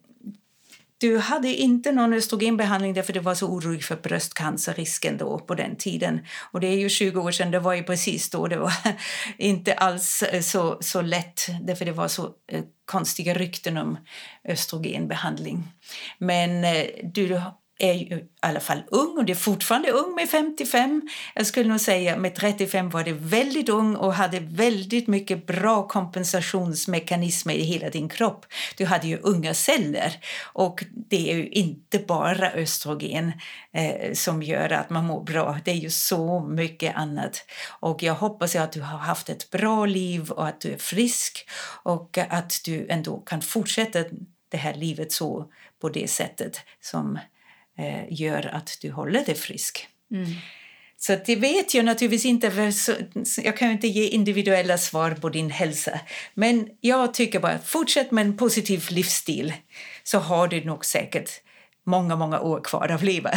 du 1.00 1.18
hade 1.18 1.48
inte 1.48 1.92
någon 1.92 2.12
östrogenbehandling 2.12 2.94
därför 2.94 3.12
du 3.12 3.20
var 3.20 3.34
så 3.34 3.46
orolig 3.46 3.84
för 3.84 3.96
bröstcancerrisken 3.96 5.16
då 5.16 5.38
på 5.38 5.54
den 5.54 5.76
tiden. 5.76 6.20
Och 6.52 6.60
det 6.60 6.66
är 6.66 6.76
ju 6.76 6.88
20 6.88 7.20
år 7.20 7.30
sedan, 7.30 7.50
det 7.50 7.58
var 7.58 7.74
ju 7.74 7.82
precis 7.82 8.30
då. 8.30 8.46
Det 8.46 8.56
var 8.56 8.72
inte 9.38 9.74
alls 9.74 10.22
eh, 10.22 10.40
så, 10.40 10.78
så 10.80 11.02
lätt 11.02 11.46
därför 11.62 11.84
det 11.84 11.92
var 11.92 12.08
så 12.08 12.30
konstiga 12.84 13.34
rykten 13.34 13.76
om 13.76 13.98
östrogenbehandling. 14.48 15.68
Men 16.18 16.64
du 17.02 17.40
är 17.78 17.92
ju 17.92 18.16
i 18.16 18.28
alla 18.40 18.60
fall 18.60 18.82
ung 18.86 19.18
och 19.18 19.24
det 19.24 19.32
är 19.32 19.36
fortfarande 19.36 19.90
ung 19.90 20.14
med 20.14 20.30
55. 20.30 21.08
Jag 21.34 21.46
skulle 21.46 21.68
nog 21.68 21.80
säga 21.80 22.16
med 22.16 22.34
35 22.34 22.90
var 22.90 23.04
det 23.04 23.12
väldigt 23.12 23.68
ung 23.68 23.96
och 23.96 24.14
hade 24.14 24.40
väldigt 24.40 25.06
mycket 25.06 25.46
bra 25.46 25.88
kompensationsmekanismer 25.88 27.54
i 27.54 27.62
hela 27.62 27.90
din 27.90 28.08
kropp. 28.08 28.46
Du 28.76 28.84
hade 28.84 29.08
ju 29.08 29.18
unga 29.18 29.54
celler 29.54 30.16
och 30.44 30.84
det 30.90 31.32
är 31.32 31.36
ju 31.36 31.48
inte 31.48 31.98
bara 31.98 32.52
östrogen 32.52 33.32
eh, 33.72 34.12
som 34.12 34.42
gör 34.42 34.72
att 34.72 34.90
man 34.90 35.04
mår 35.04 35.24
bra. 35.24 35.58
Det 35.64 35.70
är 35.70 35.74
ju 35.74 35.90
så 35.90 36.40
mycket 36.40 36.96
annat. 36.96 37.44
Och 37.80 38.02
jag 38.02 38.14
hoppas 38.14 38.56
att 38.56 38.72
du 38.72 38.80
har 38.80 38.98
haft 38.98 39.28
ett 39.28 39.50
bra 39.50 39.86
liv 39.86 40.30
och 40.30 40.48
att 40.48 40.60
du 40.60 40.72
är 40.72 40.78
frisk 40.78 41.48
och 41.82 42.18
att 42.18 42.60
du 42.64 42.86
ändå 42.88 43.18
kan 43.20 43.42
fortsätta 43.42 44.04
det 44.48 44.56
här 44.56 44.74
livet 44.74 45.12
så 45.12 45.52
på 45.80 45.88
det 45.88 46.10
sättet 46.10 46.60
som 46.80 47.18
gör 48.08 48.54
att 48.54 48.78
du 48.80 48.90
håller 48.90 49.24
dig 49.24 49.34
frisk. 49.34 49.88
Mm. 50.10 50.26
Så 51.00 51.16
det 51.26 51.36
vet 51.36 51.74
jag 51.74 51.84
naturligtvis 51.84 52.24
inte, 52.24 52.72
jag 53.44 53.56
kan 53.56 53.70
inte 53.70 53.88
ge 53.88 54.06
individuella 54.06 54.78
svar 54.78 55.10
på 55.10 55.28
din 55.28 55.50
hälsa. 55.50 56.00
Men 56.34 56.68
jag 56.80 57.14
tycker 57.14 57.40
bara, 57.40 57.58
fortsätt 57.58 58.10
med 58.10 58.26
en 58.26 58.36
positiv 58.36 58.86
livsstil 58.90 59.52
så 60.02 60.18
har 60.18 60.48
du 60.48 60.64
nog 60.64 60.84
säkert 60.84 61.30
många, 61.84 62.16
många 62.16 62.40
år 62.40 62.60
kvar 62.60 62.88
att 62.88 63.02
leva. 63.02 63.30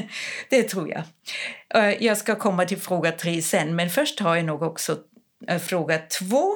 det 0.50 0.62
tror 0.62 0.90
jag. 0.90 1.02
Eh, 1.74 2.04
jag 2.04 2.18
ska 2.18 2.34
komma 2.34 2.64
till 2.64 2.80
fråga 2.80 3.12
tre 3.12 3.42
sen, 3.42 3.76
men 3.76 3.90
först 3.90 4.20
har 4.20 4.36
jag 4.36 4.44
nog 4.44 4.62
också 4.62 4.98
eh, 5.48 5.58
fråga 5.58 5.98
två 5.98 6.52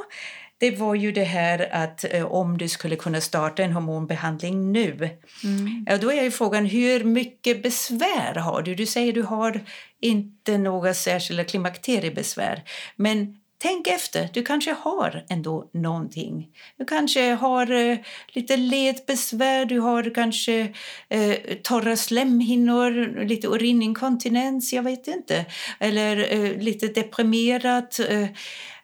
det 0.61 0.71
var 0.71 0.95
ju 0.95 1.13
det 1.13 1.25
här 1.25 1.69
att 1.73 2.05
eh, 2.11 2.25
om 2.25 2.59
du 2.59 2.69
skulle 2.69 2.97
kunna 2.97 3.21
starta 3.21 3.63
en 3.63 3.73
hormonbehandling 3.73 4.73
nu. 4.73 5.19
Mm. 5.45 6.01
Då 6.01 6.13
är 6.13 6.23
ju 6.23 6.31
frågan 6.31 6.67
hur 6.67 7.05
mycket 7.05 7.63
besvär 7.63 8.35
har 8.35 8.63
du? 8.63 8.75
Du 8.75 8.87
säger 8.87 9.13
du 9.13 9.23
har 9.23 9.61
inte 10.01 10.59
några 10.59 10.95
särskilda 10.95 11.45
klimakteriebesvär. 11.45 12.63
Men 12.97 13.40
Tänk 13.63 13.87
efter, 13.87 14.29
du 14.33 14.43
kanske 14.43 14.73
har 14.73 15.25
ändå 15.29 15.71
någonting. 15.73 16.49
Du 16.77 16.85
kanske 16.85 17.35
har 17.35 17.71
eh, 17.71 17.99
lite 18.29 18.57
ledbesvär, 18.57 19.65
du 19.65 19.81
har 19.81 20.15
kanske 20.15 20.75
eh, 21.09 21.35
torra 21.63 21.97
slemhinnor, 21.97 23.25
lite 23.25 23.47
urininkontinens, 23.47 24.73
jag 24.73 24.83
vet 24.83 25.09
inte. 25.09 25.47
Eller 25.81 26.33
eh, 26.33 26.59
lite 26.59 26.87
deprimerat. 26.87 28.01
Eh, 28.01 28.27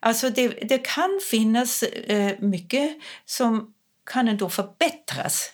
alltså 0.01 0.31
det, 0.31 0.49
det 0.49 0.79
kan 0.79 1.21
finnas 1.31 1.83
eh, 1.83 2.33
mycket 2.39 2.97
som 3.25 3.75
kan 4.11 4.29
ändå 4.29 4.49
förbättras. 4.49 5.53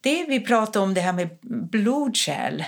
Det 0.00 0.24
vi 0.28 0.40
pratar 0.40 0.80
om, 0.80 0.94
det 0.94 1.00
här 1.00 1.12
med 1.12 1.28
blodkärl, 1.42 2.64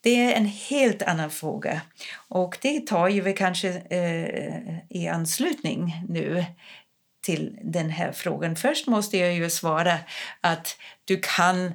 det 0.00 0.20
är 0.20 0.34
en 0.36 0.46
helt 0.46 1.02
annan 1.02 1.30
fråga. 1.30 1.80
Och 2.28 2.58
det 2.62 2.86
tar 2.86 3.08
ju 3.08 3.20
vi 3.20 3.32
kanske 3.32 3.68
eh, 3.68 4.78
i 4.88 5.08
anslutning 5.08 6.04
nu 6.08 6.44
till 7.20 7.58
den 7.62 7.90
här 7.90 8.12
frågan. 8.12 8.56
Först 8.56 8.86
måste 8.86 9.18
jag 9.18 9.34
ju 9.34 9.50
svara 9.50 9.98
att 10.40 10.76
du 11.04 11.20
kan 11.22 11.72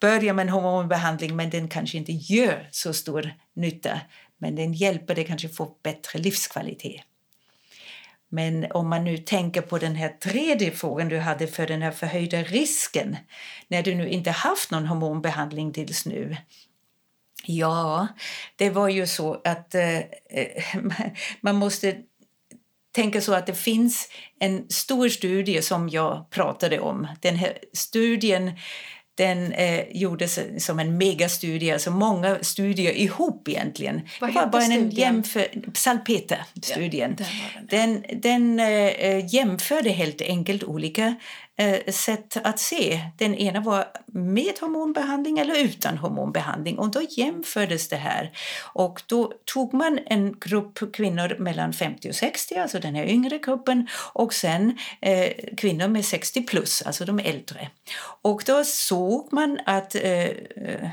börja 0.00 0.32
med 0.32 0.42
en 0.42 0.48
hormonbehandling 0.48 1.36
men 1.36 1.50
den 1.50 1.68
kanske 1.68 1.98
inte 1.98 2.12
gör 2.12 2.68
så 2.70 2.92
stor 2.92 3.32
nytta. 3.54 4.00
Men 4.38 4.56
den 4.56 4.72
hjälper 4.72 5.14
dig 5.14 5.24
kanske 5.24 5.48
få 5.48 5.76
bättre 5.82 6.18
livskvalitet. 6.18 7.00
Men 8.28 8.72
om 8.72 8.88
man 8.88 9.04
nu 9.04 9.18
tänker 9.18 9.60
på 9.60 9.78
den 9.78 9.94
här 9.94 10.08
tredje 10.08 10.70
frågan 10.70 11.08
du 11.08 11.18
hade 11.18 11.46
för 11.46 11.66
den 11.66 11.82
här 11.82 11.90
förhöjda 11.90 12.42
risken 12.42 13.16
när 13.68 13.82
du 13.82 13.94
nu 13.94 14.08
inte 14.08 14.30
haft 14.30 14.70
någon 14.70 14.86
hormonbehandling 14.86 15.72
tills 15.72 16.06
nu 16.06 16.36
Ja, 17.46 18.08
det 18.56 18.70
var 18.70 18.88
ju 18.88 19.06
så 19.06 19.40
att 19.44 19.74
eh, 19.74 20.00
man 21.40 21.56
måste 21.56 21.96
tänka 22.94 23.20
så 23.20 23.34
att 23.34 23.46
det 23.46 23.54
finns 23.54 24.08
en 24.40 24.70
stor 24.70 25.08
studie 25.08 25.62
som 25.62 25.88
jag 25.88 26.30
pratade 26.30 26.80
om. 26.80 27.06
Den 27.20 27.36
här 27.36 27.58
studien 27.72 28.52
den 29.18 29.52
eh, 29.52 29.84
gjordes 29.90 30.38
som 30.58 30.78
en 30.78 30.98
megastudie, 30.98 31.72
alltså 31.72 31.90
många 31.90 32.38
studier 32.42 32.92
ihop 32.92 33.48
egentligen. 33.48 34.00
Vad 34.20 34.34
var 34.34 34.46
bara 34.46 34.62
en 34.62 34.90
jämför, 34.90 35.46
Salpeter-studien. 35.74 37.16
Ja, 37.18 37.26
den, 37.70 38.04
den, 38.10 38.20
den 38.20 38.60
eh, 38.60 39.34
jämförde 39.34 39.90
helt 39.90 40.20
enkelt 40.20 40.64
olika 40.64 41.06
eh, 41.06 41.14
Eh, 41.60 41.92
sätt 41.92 42.36
att 42.44 42.58
se. 42.58 43.00
Den 43.16 43.34
ena 43.34 43.60
var 43.60 43.84
med 44.06 44.58
hormonbehandling 44.60 45.38
eller 45.38 45.64
utan 45.64 45.98
hormonbehandling 45.98 46.78
och 46.78 46.90
då 46.90 47.02
jämfördes 47.10 47.88
det 47.88 47.96
här. 47.96 48.32
Och 48.72 49.02
då 49.06 49.32
tog 49.44 49.74
man 49.74 49.98
en 50.06 50.38
grupp 50.38 50.92
kvinnor 50.92 51.36
mellan 51.38 51.72
50 51.72 52.08
och 52.08 52.14
60, 52.14 52.54
alltså 52.54 52.78
den 52.78 52.94
här 52.94 53.04
yngre 53.04 53.38
gruppen 53.38 53.88
och 54.12 54.34
sen 54.34 54.78
eh, 55.00 55.32
kvinnor 55.56 55.88
med 55.88 56.04
60 56.04 56.42
plus, 56.42 56.82
alltså 56.82 57.04
de 57.04 57.18
äldre. 57.18 57.70
Och 58.22 58.42
då 58.46 58.64
såg 58.64 59.32
man 59.32 59.58
att 59.66 59.94
eh, 59.94 60.24
eh 60.24 60.90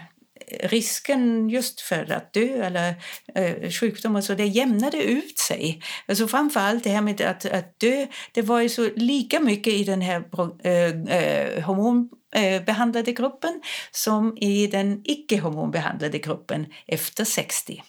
risken 0.48 1.50
just 1.50 1.82
för 1.82 2.12
att 2.12 2.34
dö 2.34 2.66
eller 2.66 2.96
eh, 3.36 3.70
sjukdom 3.70 4.16
och 4.16 4.24
så, 4.24 4.34
det 4.34 4.46
jämnade 4.46 5.04
ut 5.04 5.40
sig. 5.40 5.82
Alltså 6.08 6.28
framförallt 6.28 6.84
det 6.84 6.90
här 6.90 7.02
med 7.02 7.22
att, 7.22 7.46
att 7.46 7.80
dö, 7.80 8.08
det 8.32 8.42
var 8.42 8.62
ju 8.62 8.70
så 8.70 8.90
lika 8.96 9.40
mycket 9.40 9.74
i 9.74 9.84
den 9.84 10.02
här 10.02 10.24
eh, 10.64 11.18
eh, 11.18 11.64
hormonbehandlade 11.64 13.12
eh, 13.12 13.16
gruppen 13.16 13.62
som 13.92 14.38
i 14.38 14.68
den 14.68 15.02
icke 15.04 15.40
hormonbehandlade 15.40 16.20
gruppen 16.20 16.66
efter 16.88 17.26
60. 17.26 17.84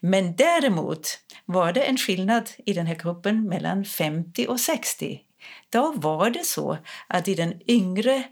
Men 0.00 0.36
däremot 0.36 1.18
var 1.44 1.72
det 1.72 1.82
en 1.82 1.96
skillnad 1.96 2.50
i 2.66 2.72
den 2.72 2.86
här 2.86 2.94
gruppen 2.94 3.48
mellan 3.48 3.84
50 3.84 4.46
och 4.46 4.60
60. 4.60 5.20
Då 5.70 5.92
var 5.96 6.30
det 6.30 6.44
så 6.44 6.78
att 7.08 7.28
i 7.28 7.34
den 7.34 7.60
yngre 7.68 8.24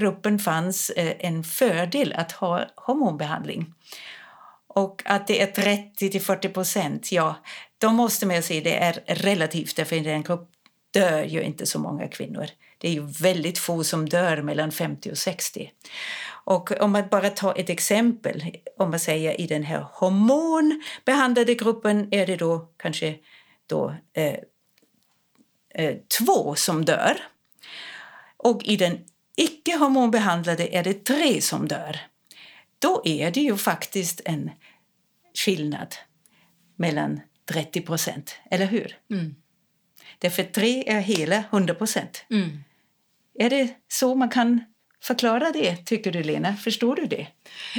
gruppen 0.00 0.38
fanns 0.38 0.90
eh, 0.90 1.16
en 1.18 1.44
fördel 1.44 2.12
att 2.12 2.32
ha 2.32 2.64
hormonbehandling. 2.74 3.74
Och 4.66 5.02
att 5.04 5.26
det 5.26 5.42
är 5.42 5.46
30 5.46 6.10
till 6.10 6.22
40 6.22 6.48
procent, 6.48 7.12
ja, 7.12 7.34
då 7.78 7.90
måste 7.90 8.26
man 8.26 8.42
säga 8.42 8.60
det 8.60 8.76
är 8.76 9.02
relativt, 9.06 9.88
för 9.88 9.96
i 9.96 10.00
den 10.00 10.22
gruppen 10.22 10.58
dör 10.90 11.24
ju 11.24 11.42
inte 11.42 11.66
så 11.66 11.78
många 11.78 12.08
kvinnor. 12.08 12.46
Det 12.78 12.88
är 12.88 12.92
ju 12.92 13.06
väldigt 13.06 13.58
få 13.58 13.84
som 13.84 14.08
dör 14.08 14.42
mellan 14.42 14.72
50 14.72 15.10
och 15.10 15.18
60. 15.18 15.70
Och 16.44 16.80
om 16.80 16.92
man 16.92 17.08
bara 17.10 17.30
tar 17.30 17.58
ett 17.58 17.70
exempel, 17.70 18.44
om 18.78 18.90
man 18.90 19.00
säger 19.00 19.40
i 19.40 19.46
den 19.46 19.62
här 19.62 19.86
hormonbehandlade 19.92 21.54
gruppen 21.54 22.08
är 22.10 22.26
det 22.26 22.36
då 22.36 22.68
kanske 22.76 23.14
då, 23.66 23.94
eh, 24.12 24.36
eh, 25.74 25.96
två 26.18 26.54
som 26.54 26.84
dör. 26.84 27.18
Och 28.36 28.64
i 28.64 28.76
den 28.76 28.98
icke 29.40 29.76
hormonbehandlade 29.76 30.68
är 30.76 30.84
det 30.84 31.04
tre 31.04 31.40
som 31.40 31.68
dör. 31.68 32.00
Då 32.78 33.02
är 33.04 33.30
det 33.30 33.40
ju 33.40 33.56
faktiskt 33.56 34.20
en 34.24 34.50
skillnad 35.34 35.94
mellan 36.76 37.20
30 37.48 37.80
procent, 37.80 38.36
eller 38.50 38.66
hur? 38.66 38.98
Mm. 39.10 39.34
Därför 40.18 40.42
tre 40.42 40.84
är 40.86 41.00
hela 41.00 41.36
100 41.36 41.74
procent. 41.74 42.24
Mm. 42.30 42.64
Är 43.38 43.50
det 43.50 43.68
så 43.88 44.14
man 44.14 44.28
kan 44.28 44.64
förklara 45.02 45.52
det, 45.52 45.76
tycker 45.76 46.12
du 46.12 46.22
Lena? 46.22 46.56
Förstår 46.56 46.96
du 46.96 47.06
det? 47.06 47.26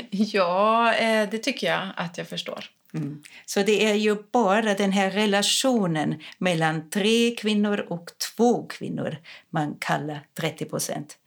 Ja, 0.10 0.94
eh, 0.94 1.30
det 1.30 1.38
tycker 1.38 1.68
jag 1.68 1.90
att 1.96 2.18
jag 2.18 2.28
förstår. 2.28 2.66
Mm. 2.94 3.24
Så 3.46 3.64
det 3.64 3.86
är 3.86 3.94
ju 3.94 4.16
bara 4.32 4.74
den 4.74 4.92
här 4.92 5.12
relationen 5.12 6.22
mellan 6.38 6.90
tre 6.90 7.36
kvinnor 7.36 7.86
och 7.90 8.12
två 8.36 8.68
kvinnor 8.68 9.18
man 9.50 9.76
kallar 9.80 10.26
30 10.40 10.66
procent. 10.66 11.18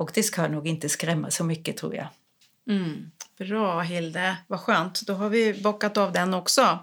Och 0.00 0.10
det 0.14 0.22
ska 0.22 0.48
nog 0.48 0.66
inte 0.66 0.88
skrämma 0.88 1.30
så 1.30 1.44
mycket 1.44 1.76
tror 1.76 1.94
jag. 1.94 2.06
Mm. 2.68 3.10
Bra 3.38 3.80
Hilde, 3.80 4.36
vad 4.46 4.60
skönt. 4.60 5.00
Då 5.06 5.14
har 5.14 5.28
vi 5.28 5.54
bockat 5.62 5.96
av 5.96 6.12
den 6.12 6.34
också. 6.34 6.78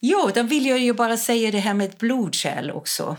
Jo, 0.00 0.30
då 0.34 0.42
vill 0.42 0.66
jag 0.66 0.78
ju 0.78 0.92
bara 0.92 1.16
säga 1.16 1.50
det 1.50 1.58
här 1.58 1.74
med 1.74 1.94
blodkärl 1.98 2.70
också. 2.70 3.16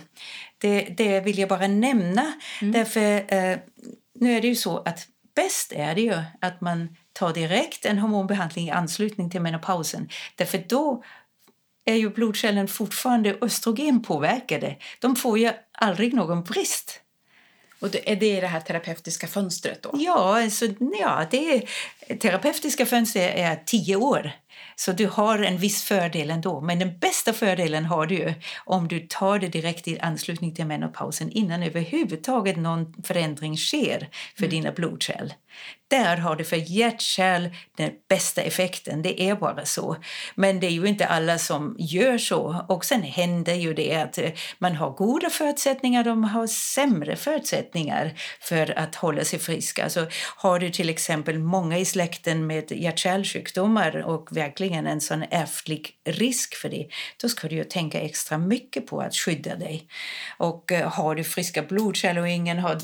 Det, 0.57 0.81
det 0.81 1.19
vill 1.19 1.37
jag 1.39 1.49
bara 1.49 1.67
nämna. 1.67 2.33
Mm. 2.61 2.71
Därför 2.71 3.33
eh, 3.33 3.57
nu 4.15 4.37
är 4.37 4.41
det 4.41 4.47
ju 4.47 4.55
så 4.55 4.77
att 4.77 5.07
bäst 5.35 5.71
är 5.71 5.95
det 5.95 6.01
ju 6.01 6.17
att 6.41 6.61
man 6.61 6.95
tar 7.13 7.33
direkt 7.33 7.85
en 7.85 7.97
hormonbehandling 7.97 8.67
i 8.67 8.71
anslutning 8.71 9.29
till 9.29 9.41
menopausen. 9.41 10.09
Därför 10.35 10.63
då 10.67 11.03
är 11.85 11.95
ju 11.95 12.09
blodkärlen 12.09 12.67
fortfarande 12.67 13.37
östrogenpåverkade. 13.41 14.77
De 14.99 15.15
får 15.15 15.39
ju 15.39 15.51
aldrig 15.71 16.13
någon 16.13 16.43
brist. 16.43 17.01
Och 17.81 17.89
det, 17.89 18.11
är 18.11 18.15
det 18.15 18.41
det 18.41 18.47
här 18.47 18.59
terapeutiska 18.59 19.27
fönstret 19.27 19.83
då? 19.83 19.91
Ja, 19.93 20.43
alltså, 20.43 20.65
ja 20.99 21.25
det 21.31 21.65
terapeutiska 22.19 22.85
fönstret 22.85 23.35
är 23.35 23.63
tio 23.65 23.95
år. 23.95 24.31
Så 24.75 24.91
du 24.91 25.07
har 25.07 25.39
en 25.39 25.57
viss 25.57 25.83
fördel 25.83 26.31
ändå. 26.31 26.61
Men 26.61 26.79
den 26.79 26.99
bästa 26.99 27.33
fördelen 27.33 27.85
har 27.85 28.05
du 28.05 28.15
ju 28.15 28.33
om 28.65 28.87
du 28.87 28.99
tar 28.99 29.39
det 29.39 29.47
direkt 29.47 29.87
i 29.87 29.99
anslutning 29.99 30.55
till 30.55 30.65
menopausen 30.65 31.31
innan 31.31 31.63
överhuvudtaget 31.63 32.57
någon 32.57 32.93
förändring 33.03 33.57
sker 33.57 34.09
för 34.35 34.43
mm. 34.43 34.49
dina 34.49 34.71
blodkärl. 34.71 35.33
Där 35.89 36.17
har 36.17 36.35
du 36.35 36.43
för 36.43 36.71
hjärtkärl 36.71 37.49
den 37.77 37.91
bästa 38.09 38.41
effekten. 38.41 39.01
Det 39.01 39.21
är 39.21 39.35
bara 39.35 39.65
så. 39.65 39.95
Men 40.35 40.59
det 40.59 40.67
är 40.67 40.71
ju 40.71 40.85
inte 40.85 41.05
alla 41.05 41.37
som 41.37 41.75
gör 41.79 42.17
så. 42.17 42.65
Och 42.69 42.85
sen 42.85 43.03
händer 43.03 43.53
ju 43.53 43.73
det 43.73 43.95
att 43.95 44.17
eh, 44.17 44.31
man 44.59 44.75
har 44.75 44.89
goda 44.89 45.29
förutsättningar, 45.29 46.03
de 46.03 46.23
har 46.23 46.47
sämre 46.47 47.15
förutsättningar 47.15 48.13
för 48.41 48.79
att 48.79 48.95
hålla 48.95 49.23
sig 49.23 49.39
friska. 49.39 49.83
Alltså, 49.83 50.07
har 50.35 50.59
du 50.59 50.69
till 50.69 50.89
exempel 50.89 51.39
många 51.39 51.77
i 51.77 51.85
släkten 51.85 52.47
med 52.47 52.71
hjärt-kärlsjukdomar 52.71 53.97
och 53.97 54.37
verkligen 54.37 54.87
en 54.87 55.01
sån 55.01 55.23
ärftlig 55.31 55.89
risk 56.05 56.55
för 56.55 56.69
det, 56.69 56.87
då 57.21 57.29
ska 57.29 57.47
du 57.47 57.55
ju 57.55 57.63
tänka 57.63 58.01
extra 58.01 58.37
mycket 58.37 58.87
på 58.87 58.99
att 59.01 59.15
skydda 59.15 59.55
dig. 59.55 59.87
Och 60.37 60.71
eh, 60.71 60.91
har 60.91 61.15
du 61.15 61.23
friska 61.23 61.61
blodkärl 61.61 62.17
och 62.17 62.27
ingen 62.27 62.59
har, 62.59 62.77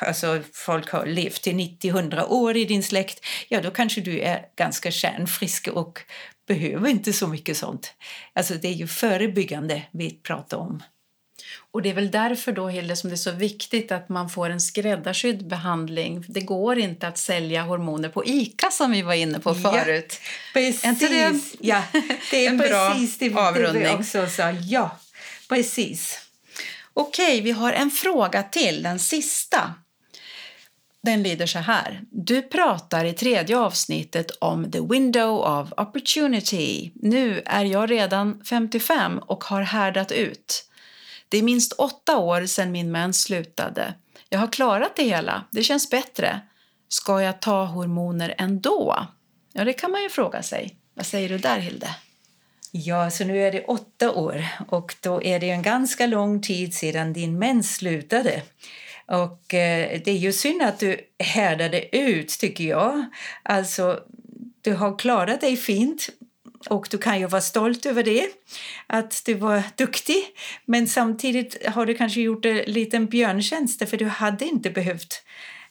alltså 0.00 0.40
folk 0.52 0.90
har 0.90 1.06
levt 1.06 1.42
till 1.42 1.56
90-100 2.12 2.26
år 2.28 2.56
i 2.56 2.64
din 2.64 2.82
släkt, 2.82 3.26
ja 3.48 3.60
då 3.60 3.70
kanske 3.70 4.00
du 4.00 4.20
är 4.20 4.46
ganska 4.56 4.90
kärnfrisk 4.90 5.68
och 5.68 6.00
behöver 6.46 6.88
inte 6.88 7.12
så 7.12 7.26
mycket 7.26 7.56
sånt. 7.56 7.94
Alltså 8.32 8.54
det 8.54 8.68
är 8.68 8.72
ju 8.72 8.86
förebyggande 8.86 9.82
vi 9.90 10.10
pratar 10.10 10.56
om. 10.56 10.82
Och 11.70 11.82
det 11.82 11.90
är 11.90 11.94
väl 11.94 12.10
därför 12.10 12.52
då, 12.52 12.68
Hilde, 12.68 12.96
som 12.96 13.10
det 13.10 13.14
är 13.14 13.16
så 13.16 13.30
viktigt 13.30 13.92
att 13.92 14.08
man 14.08 14.30
får 14.30 14.50
en 14.50 14.60
skräddarsydd 14.60 15.48
behandling. 15.48 16.24
Det 16.28 16.40
går 16.40 16.78
inte 16.78 17.08
att 17.08 17.18
sälja 17.18 17.62
hormoner 17.62 18.08
på 18.08 18.24
ICA 18.26 18.70
som 18.70 18.90
vi 18.90 19.02
var 19.02 19.14
inne 19.14 19.40
på 19.40 19.54
förut. 19.54 20.20
Ja, 20.20 20.60
precis. 20.60 21.00
Det? 21.00 21.40
Ja, 21.60 21.82
det 22.30 22.46
är 22.46 22.48
en 22.50 22.58
precis 22.58 23.18
bra 23.18 23.28
det, 23.28 23.48
avrundning. 23.48 23.82
Det 23.82 23.94
också 23.94 24.26
sa. 24.26 24.50
Ja, 24.50 24.98
precis. 25.48 26.18
Okej, 26.94 27.40
vi 27.40 27.50
har 27.50 27.72
en 27.72 27.90
fråga 27.90 28.42
till, 28.42 28.82
den 28.82 28.98
sista. 28.98 29.74
Den 31.02 31.22
lyder 31.22 31.46
så 31.46 31.58
här. 31.58 32.00
Du 32.10 32.42
pratar 32.42 33.04
i 33.04 33.12
tredje 33.12 33.58
avsnittet 33.58 34.30
om 34.30 34.70
the 34.70 34.80
window 34.80 35.60
of 35.60 35.72
opportunity. 35.76 36.92
Nu 36.94 37.42
är 37.46 37.64
jag 37.64 37.90
redan 37.90 38.44
55 38.44 39.18
och 39.18 39.44
har 39.44 39.62
härdat 39.62 40.12
ut. 40.12 40.68
Det 41.28 41.38
är 41.38 41.42
minst 41.42 41.72
åtta 41.72 42.18
år 42.18 42.46
sedan 42.46 42.72
min 42.72 42.92
mens 42.92 43.22
slutade. 43.22 43.94
Jag 44.28 44.38
har 44.38 44.46
klarat 44.46 44.96
det 44.96 45.02
hela. 45.02 45.44
Det 45.50 45.62
känns 45.62 45.90
bättre. 45.90 46.40
Ska 46.88 47.22
jag 47.22 47.40
ta 47.40 47.64
hormoner 47.64 48.34
ändå? 48.38 49.06
Ja, 49.52 49.64
det 49.64 49.72
kan 49.72 49.90
man 49.90 50.02
ju 50.02 50.08
fråga 50.08 50.42
sig. 50.42 50.76
Vad 50.94 51.06
säger 51.06 51.28
du 51.28 51.38
där, 51.38 51.58
Hilde? 51.58 51.96
Ja, 52.70 53.10
så 53.10 53.24
nu 53.24 53.38
är 53.38 53.52
det 53.52 53.64
åtta 53.64 54.12
år 54.12 54.46
och 54.68 54.94
då 55.00 55.22
är 55.22 55.40
det 55.40 55.50
en 55.50 55.62
ganska 55.62 56.06
lång 56.06 56.42
tid 56.42 56.74
sedan 56.74 57.12
din 57.12 57.38
mens 57.38 57.76
slutade. 57.76 58.42
Och 59.12 59.54
eh, 59.54 60.00
det 60.04 60.10
är 60.10 60.16
ju 60.16 60.32
synd 60.32 60.62
att 60.62 60.80
du 60.80 61.00
härdade 61.18 61.96
ut, 61.96 62.28
tycker 62.28 62.64
jag. 62.64 63.04
Alltså, 63.42 64.00
du 64.60 64.74
har 64.74 64.98
klarat 64.98 65.40
dig 65.40 65.56
fint 65.56 66.08
och 66.70 66.88
du 66.90 66.98
kan 66.98 67.20
ju 67.20 67.26
vara 67.26 67.42
stolt 67.42 67.86
över 67.86 68.02
det, 68.02 68.26
att 68.86 69.22
du 69.26 69.34
var 69.34 69.62
duktig. 69.76 70.24
Men 70.64 70.88
samtidigt 70.88 71.66
har 71.66 71.86
du 71.86 71.94
kanske 71.94 72.20
gjort 72.20 72.44
en 72.44 72.56
liten 72.56 73.06
björntjänst 73.06 73.88
för 73.88 73.96
du 73.96 74.06
hade 74.06 74.44
inte 74.44 74.70
behövt 74.70 75.22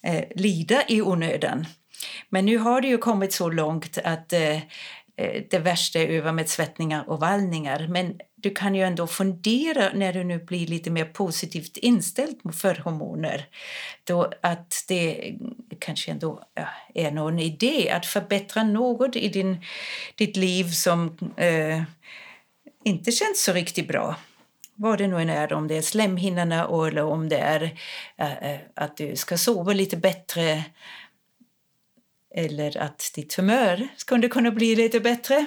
eh, 0.03 0.23
lida 0.35 0.83
i 0.87 1.01
onödan. 1.01 1.65
Men 2.29 2.45
nu 2.45 2.57
har 2.57 2.81
det 2.81 2.87
ju 2.87 2.97
kommit 2.97 3.33
så 3.33 3.49
långt 3.49 3.97
att 4.03 4.33
eh, 4.33 4.59
Eh, 5.21 5.43
det 5.49 5.59
värsta 5.59 5.99
är 5.99 6.07
över 6.07 6.31
med 6.31 6.49
svettningar 6.49 7.09
och 7.09 7.19
vallningar. 7.19 7.87
Men 7.89 8.19
du 8.41 8.49
kan 8.49 8.75
ju 8.75 8.81
ändå 8.81 9.07
fundera 9.07 9.89
när 9.93 10.13
du 10.13 10.23
nu 10.23 10.39
blir 10.39 10.67
lite 10.67 10.89
mer 10.89 11.05
positivt 11.05 11.77
inställd 11.77 12.55
för 12.55 12.75
hormoner. 12.75 13.45
Då 14.03 14.31
att 14.41 14.85
det 14.87 15.35
kanske 15.79 16.11
ändå 16.11 16.43
är 16.93 17.11
någon 17.11 17.39
idé 17.39 17.89
att 17.89 18.05
förbättra 18.05 18.63
något 18.63 19.15
i 19.15 19.27
din, 19.27 19.65
ditt 20.15 20.37
liv 20.37 20.63
som 20.63 21.17
eh, 21.37 21.81
inte 22.83 23.11
känns 23.11 23.43
så 23.43 23.53
riktigt 23.53 23.87
bra 23.87 24.15
vad 24.75 24.97
det 24.97 25.07
nu 25.07 25.21
än 25.21 25.29
är, 25.29 25.53
om 25.53 25.67
det 25.67 25.77
är 25.77 25.81
slemhinnorna 25.81 26.87
eller 26.87 27.03
om 27.03 27.29
det 27.29 27.37
är 27.37 27.77
äh, 28.17 28.59
att 28.75 28.97
du 28.97 29.15
ska 29.15 29.37
sova 29.37 29.73
lite 29.73 29.97
bättre 29.97 30.63
eller 32.35 32.77
att 32.77 33.11
ditt 33.15 33.33
humör 33.33 33.87
skulle 33.97 34.27
kunna 34.27 34.51
bli 34.51 34.75
lite 34.75 34.99
bättre 34.99 35.45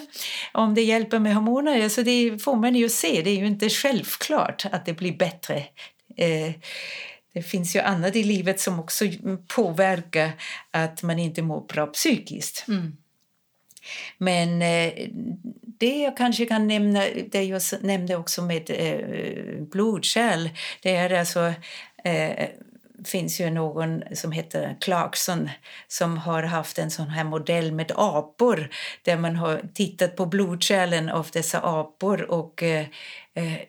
om 0.52 0.74
det 0.74 0.82
hjälper 0.82 1.18
med 1.18 1.34
hormoner. 1.34 1.88
Så 1.88 2.02
det 2.02 2.42
får 2.42 2.56
man 2.56 2.74
ju 2.74 2.88
se. 2.88 3.22
Det 3.22 3.30
är 3.30 3.36
ju 3.36 3.46
inte 3.46 3.68
självklart 3.68 4.66
att 4.72 4.86
det 4.86 4.92
blir 4.92 5.16
bättre. 5.16 5.56
Eh, 6.16 6.52
det 7.34 7.42
finns 7.42 7.76
ju 7.76 7.80
annat 7.80 8.16
i 8.16 8.22
livet 8.22 8.60
som 8.60 8.80
också 8.80 9.04
påverkar 9.48 10.30
att 10.70 11.02
man 11.02 11.18
inte 11.18 11.42
mår 11.42 11.60
bra 11.60 11.86
psykiskt. 11.86 12.64
Mm. 12.68 12.96
Men 14.18 14.62
eh, 14.62 15.08
det 15.78 15.98
jag 15.98 16.16
kanske 16.16 16.46
kan 16.46 16.68
nämna, 16.68 17.04
det 17.30 17.44
jag 17.44 17.62
nämnde 17.80 18.16
också 18.16 18.42
med 18.42 18.70
eh, 18.70 19.62
blodkärl, 19.64 20.48
det 20.82 20.96
är 20.96 21.18
alltså 21.18 21.52
finns 23.04 23.40
ju 23.40 23.50
någon 23.50 24.02
som 24.12 24.32
heter 24.32 24.76
Clarkson 24.80 25.50
som 25.88 26.18
har 26.18 26.42
haft 26.42 26.78
en 26.78 26.90
sån 26.90 27.08
här 27.08 27.24
modell 27.24 27.72
med 27.72 27.92
apor 27.94 28.70
där 29.02 29.16
man 29.16 29.36
har 29.36 29.62
tittat 29.74 30.16
på 30.16 30.26
blodkärlen 30.26 31.08
av 31.08 31.28
dessa 31.32 31.60
apor 31.60 32.30
och 32.30 32.62
eh, 32.62 32.86
eh, 33.34 33.60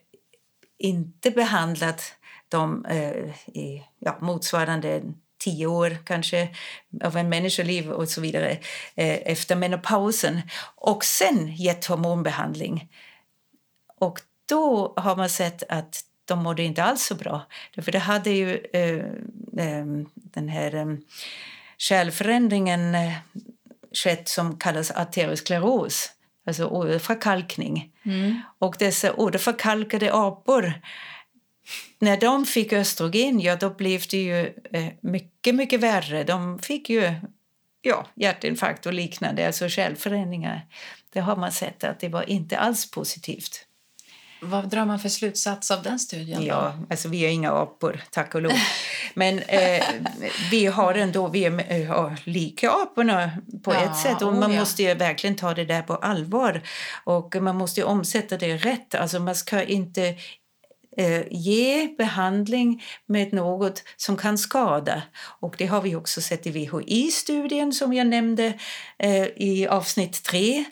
inte 0.77 1.31
behandlat 1.31 2.13
dem 2.49 2.85
eh, 2.85 3.55
i 3.57 3.83
ja, 3.99 4.17
motsvarande 4.21 5.01
tio 5.37 5.67
år 5.67 5.97
kanske 6.05 6.49
av 7.03 7.17
en 7.17 7.29
människoliv 7.29 7.91
och 7.91 8.09
så 8.09 8.21
vidare 8.21 8.51
eh, 8.95 9.31
efter 9.31 9.55
menopausen 9.55 10.41
och 10.75 11.05
sen 11.05 11.55
gett 11.55 11.85
hormonbehandling. 11.85 12.89
Och 13.99 14.21
då 14.45 14.93
har 14.97 15.15
man 15.15 15.29
sett 15.29 15.63
att 15.69 16.03
de 16.25 16.43
mådde 16.43 16.63
inte 16.63 16.83
alls 16.83 17.03
så 17.03 17.15
bra. 17.15 17.45
För 17.81 17.91
det 17.91 17.99
hade 17.99 18.29
ju 18.29 18.65
eh, 18.73 18.95
eh, 19.65 19.85
den 20.13 20.49
här 20.49 20.75
eh, 20.75 20.85
kärlförändringen 21.77 22.95
eh, 22.95 23.13
skett 23.91 24.29
som 24.29 24.57
kallas 24.57 24.91
arterioskleros, 24.91 26.11
alltså 26.45 26.65
åderförkalkning. 26.65 27.91
Mm. 28.05 28.41
Och 28.59 28.75
dessa 28.79 29.13
åderförkalkade 29.13 30.13
apor 30.13 30.73
när 31.99 32.17
de 32.17 32.45
fick 32.45 32.73
östrogen, 32.73 33.39
ja, 33.39 33.55
då 33.55 33.69
blev 33.69 34.01
det 34.11 34.23
ju 34.23 34.53
eh, 34.71 34.93
mycket, 35.01 35.55
mycket 35.55 35.79
värre. 35.79 36.23
De 36.23 36.59
fick 36.59 36.89
ju 36.89 37.13
ja, 37.81 38.07
hjärtinfarkt 38.15 38.85
och 38.85 38.93
liknande, 38.93 39.47
alltså 39.47 39.69
kärlförändringar. 39.69 40.65
Det 41.09 41.19
har 41.19 41.35
man 41.35 41.51
sett 41.51 41.83
att 41.83 41.99
det 41.99 42.09
var 42.09 42.29
inte 42.29 42.57
alls 42.57 42.91
positivt. 42.91 43.67
Vad 44.45 44.69
drar 44.69 44.85
man 44.85 44.99
för 44.99 45.09
slutsats 45.09 45.71
av 45.71 45.83
den 45.83 45.99
studien? 45.99 46.41
Då? 46.41 46.47
Ja, 46.47 46.73
alltså 46.89 47.09
vi 47.09 47.25
är 47.25 47.29
inga 47.29 47.51
apor, 47.51 48.01
tack 48.11 48.35
och 48.35 48.41
lov. 48.41 48.53
Men 49.13 49.39
eh, 49.39 49.83
vi 50.51 50.65
har 50.65 50.93
ändå, 50.93 51.27
vi 51.27 51.45
är 51.45 51.79
ja, 51.79 52.15
lika 52.23 52.71
aporna 52.71 53.31
på 53.63 53.73
ja, 53.73 53.81
ett 53.81 53.97
sätt. 53.97 54.21
Och 54.21 54.33
man 54.33 54.51
oh, 54.51 54.53
ja. 54.53 54.59
måste 54.59 54.83
ju 54.83 54.93
verkligen 54.93 55.35
ta 55.35 55.53
det 55.53 55.65
där 55.65 55.81
på 55.81 55.95
allvar. 55.95 56.61
Och 57.03 57.35
man 57.35 57.55
måste 57.55 57.83
omsätta 57.83 58.37
det 58.37 58.57
rätt. 58.57 58.95
Alltså 58.95 59.19
man 59.19 59.35
ska 59.35 59.63
inte 59.63 60.15
eh, 60.97 61.23
ge 61.31 61.87
behandling 61.97 62.83
med 63.05 63.33
något 63.33 63.83
som 63.97 64.17
kan 64.17 64.37
skada. 64.37 65.01
Och 65.39 65.55
det 65.57 65.65
har 65.65 65.81
vi 65.81 65.95
också 65.95 66.21
sett 66.21 66.47
i 66.47 66.51
VHI-studien 66.51 67.73
som 67.73 67.93
jag 67.93 68.07
nämnde 68.07 68.53
eh, 68.99 69.25
i 69.25 69.67
avsnitt 69.69 70.23
3. 70.23 70.65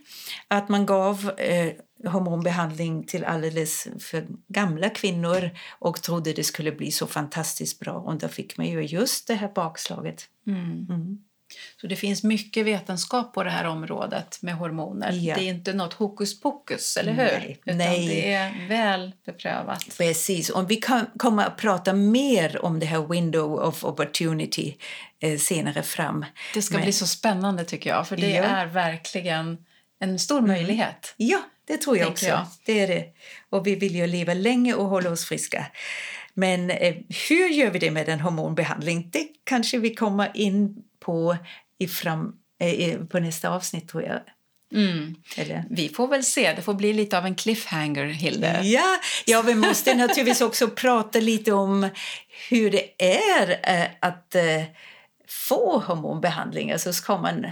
Att 0.47 0.69
man 0.69 0.85
gav 0.85 1.31
eh, 1.37 1.71
hormonbehandling 2.05 3.03
till 3.03 3.23
alldeles 3.23 3.87
för 3.99 4.27
gamla 4.47 4.89
kvinnor 4.89 5.49
och 5.79 6.01
trodde 6.01 6.33
det 6.33 6.43
skulle 6.43 6.71
bli 6.71 6.91
så 6.91 7.07
fantastiskt 7.07 7.79
bra. 7.79 7.93
Och 7.93 8.17
då 8.17 8.27
fick 8.27 8.57
man 8.57 8.67
ju 8.67 8.81
just 8.81 9.27
det 9.27 9.33
här 9.33 9.51
bakslaget. 9.55 10.27
Mm. 10.47 10.87
Mm. 10.89 11.17
Så 11.81 11.87
det 11.87 11.95
finns 11.95 12.23
mycket 12.23 12.65
vetenskap 12.65 13.33
på 13.33 13.43
det 13.43 13.49
här 13.49 13.65
området 13.65 14.39
med 14.41 14.55
hormoner. 14.55 15.11
Ja. 15.11 15.35
Det 15.35 15.41
är 15.41 15.49
inte 15.49 15.73
något 15.73 15.93
hokus 15.93 16.41
pokus, 16.41 16.97
eller 16.97 17.11
hur? 17.11 17.17
Nej. 17.23 17.59
Utan 17.65 17.77
Nej. 17.77 18.07
det 18.07 18.33
är 18.33 18.67
väl 18.67 19.11
beprövat. 19.25 19.97
Precis. 19.97 20.49
Och 20.49 20.71
vi 20.71 20.75
kan 20.75 21.05
komma 21.17 21.45
att 21.45 21.57
prata 21.57 21.93
mer 21.93 22.65
om 22.65 22.79
det 22.79 22.85
här 22.85 23.07
window 23.07 23.59
of 23.59 23.83
opportunity 23.83 24.77
eh, 25.19 25.37
senare 25.37 25.83
fram. 25.83 26.25
Det 26.53 26.61
ska 26.61 26.75
Men... 26.75 26.83
bli 26.83 26.91
så 26.91 27.07
spännande 27.07 27.65
tycker 27.65 27.89
jag, 27.89 28.07
för 28.07 28.17
det 28.17 28.29
ja. 28.29 28.43
är 28.43 28.65
verkligen 28.65 29.57
en 29.99 30.19
stor 30.19 30.39
mm. 30.39 30.51
möjlighet. 30.51 31.13
Ja, 31.17 31.39
det 31.67 31.77
tror 31.77 31.97
jag 31.97 32.09
också. 32.09 32.25
Jag. 32.25 32.45
Det 32.65 32.79
är 32.79 32.87
det. 32.87 33.05
Och 33.49 33.67
vi 33.67 33.75
vill 33.75 33.95
ju 33.95 34.07
leva 34.07 34.33
länge 34.33 34.73
och 34.73 34.85
hålla 34.85 35.09
oss 35.09 35.25
friska. 35.25 35.65
Men 36.33 36.69
eh, 36.69 36.95
hur 37.29 37.49
gör 37.49 37.69
vi 37.69 37.79
det 37.79 37.91
med 37.91 38.09
en 38.09 38.19
hormonbehandling? 38.19 39.09
Det 39.11 39.27
kanske 39.43 39.77
vi 39.77 39.95
kommer 39.95 40.31
in 40.33 40.83
på 40.99 41.37
i 41.79 41.87
fram, 41.87 42.35
eh, 42.59 42.99
på 42.99 43.19
nästa 43.19 43.49
avsnitt, 43.49 43.89
tror 43.89 44.03
jag. 44.03 44.19
Mm. 44.73 45.15
Vi 45.69 45.89
får 45.89 46.07
väl 46.07 46.23
se. 46.23 46.53
Det 46.53 46.61
får 46.61 46.73
bli 46.73 46.93
lite 46.93 47.17
av 47.17 47.25
en 47.25 47.35
cliffhanger, 47.35 48.05
Hilde. 48.05 48.59
Ja, 48.63 48.99
ja 49.25 49.41
vi 49.41 49.55
måste 49.55 49.95
naturligtvis 49.95 50.41
också 50.41 50.67
prata 50.67 51.19
lite 51.19 51.51
om 51.51 51.89
hur 52.49 52.71
det 52.71 53.03
är 53.03 53.59
eh, 53.63 53.87
att 53.99 54.35
eh, 54.35 54.63
få 55.27 55.79
hormonbehandling. 55.79 56.71
Alltså 56.71 56.93
ska 56.93 57.17
man 57.17 57.45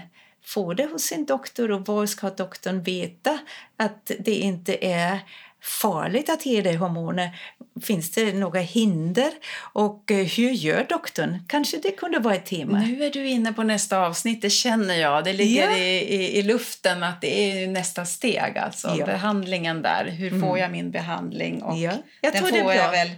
få 0.44 0.74
det 0.74 0.86
hos 0.86 1.04
sin 1.04 1.26
doktor 1.26 1.72
och 1.72 1.88
var 1.88 2.06
ska 2.06 2.30
doktorn 2.30 2.84
veta 2.84 3.40
att 3.78 4.12
det 4.20 4.36
inte 4.36 4.86
är 4.86 5.20
farligt 5.62 6.30
att 6.30 6.46
ge 6.46 6.62
dig 6.62 6.76
hormoner? 6.76 7.40
Finns 7.82 8.12
det 8.12 8.34
några 8.34 8.60
hinder? 8.60 9.32
Och 9.74 10.12
eh, 10.12 10.26
hur 10.26 10.50
gör 10.50 10.86
doktorn? 10.90 11.40
Kanske 11.48 11.78
det 11.78 11.92
kunde 11.92 12.20
vara 12.20 12.36
ett 12.36 12.46
tema. 12.46 12.80
Nu 12.80 13.04
är 13.04 13.10
du 13.10 13.28
inne 13.28 13.54
på 13.54 13.64
nästa 13.64 14.00
avsnitt, 14.00 14.42
det 14.42 14.50
känner 14.50 14.96
jag. 14.96 15.24
Det 15.24 15.34
ligger 15.34 15.70
ja. 15.70 15.78
i, 15.78 16.16
i, 16.16 16.38
i, 16.38 16.42
luften 16.42 17.04
att 17.04 17.22
det 17.22 17.64
är 17.64 17.68
nästa 17.68 18.06
steg, 18.06 18.58
alltså 18.58 18.96
ja. 19.00 19.06
behandlingen 19.06 19.82
där. 19.82 20.06
Hur 20.06 20.30
får 20.30 20.38
mm. 20.38 20.58
jag 20.58 20.72
min 20.72 20.92
behandling? 20.92 21.64
Och 21.64 21.78
ja. 21.78 21.92
jag 22.22 22.34
den 22.34 22.46
får 22.46 22.74
jag 22.74 22.92
väl 22.92 23.10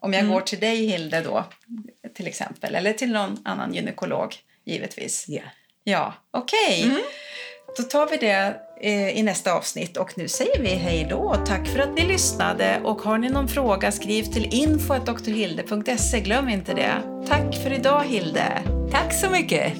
om 0.00 0.12
jag 0.12 0.20
mm. 0.20 0.32
går 0.32 0.40
till 0.40 0.60
dig, 0.60 0.86
Hilde, 0.86 1.20
då, 1.20 1.44
till 2.14 2.26
exempel. 2.26 2.74
Eller 2.74 2.92
till 2.92 3.12
någon 3.12 3.38
annan 3.44 3.74
gynekolog, 3.74 4.34
givetvis. 4.64 5.24
Ja. 5.28 5.42
Ja, 5.84 6.14
okej. 6.36 6.78
Okay. 6.78 6.90
Mm. 6.90 7.02
Då 7.76 7.82
tar 7.82 8.06
vi 8.06 8.16
det 8.16 8.56
eh, 8.82 9.18
i 9.18 9.22
nästa 9.22 9.52
avsnitt 9.52 9.96
och 9.96 10.18
nu 10.18 10.28
säger 10.28 10.62
vi 10.62 10.68
hej 10.68 11.06
då. 11.10 11.36
Tack 11.46 11.68
för 11.68 11.78
att 11.78 11.94
ni 11.94 12.06
lyssnade 12.06 12.80
och 12.84 13.02
har 13.02 13.18
ni 13.18 13.28
någon 13.28 13.48
fråga 13.48 13.92
skriv 13.92 14.22
till 14.22 14.48
info.drhilde.se. 14.54 16.20
Glöm 16.20 16.48
inte 16.48 16.74
det. 16.74 16.92
Tack 17.28 17.54
för 17.62 17.72
idag 17.72 18.04
Hilde. 18.04 18.62
Tack 18.92 19.14
så 19.14 19.30
mycket. 19.30 19.72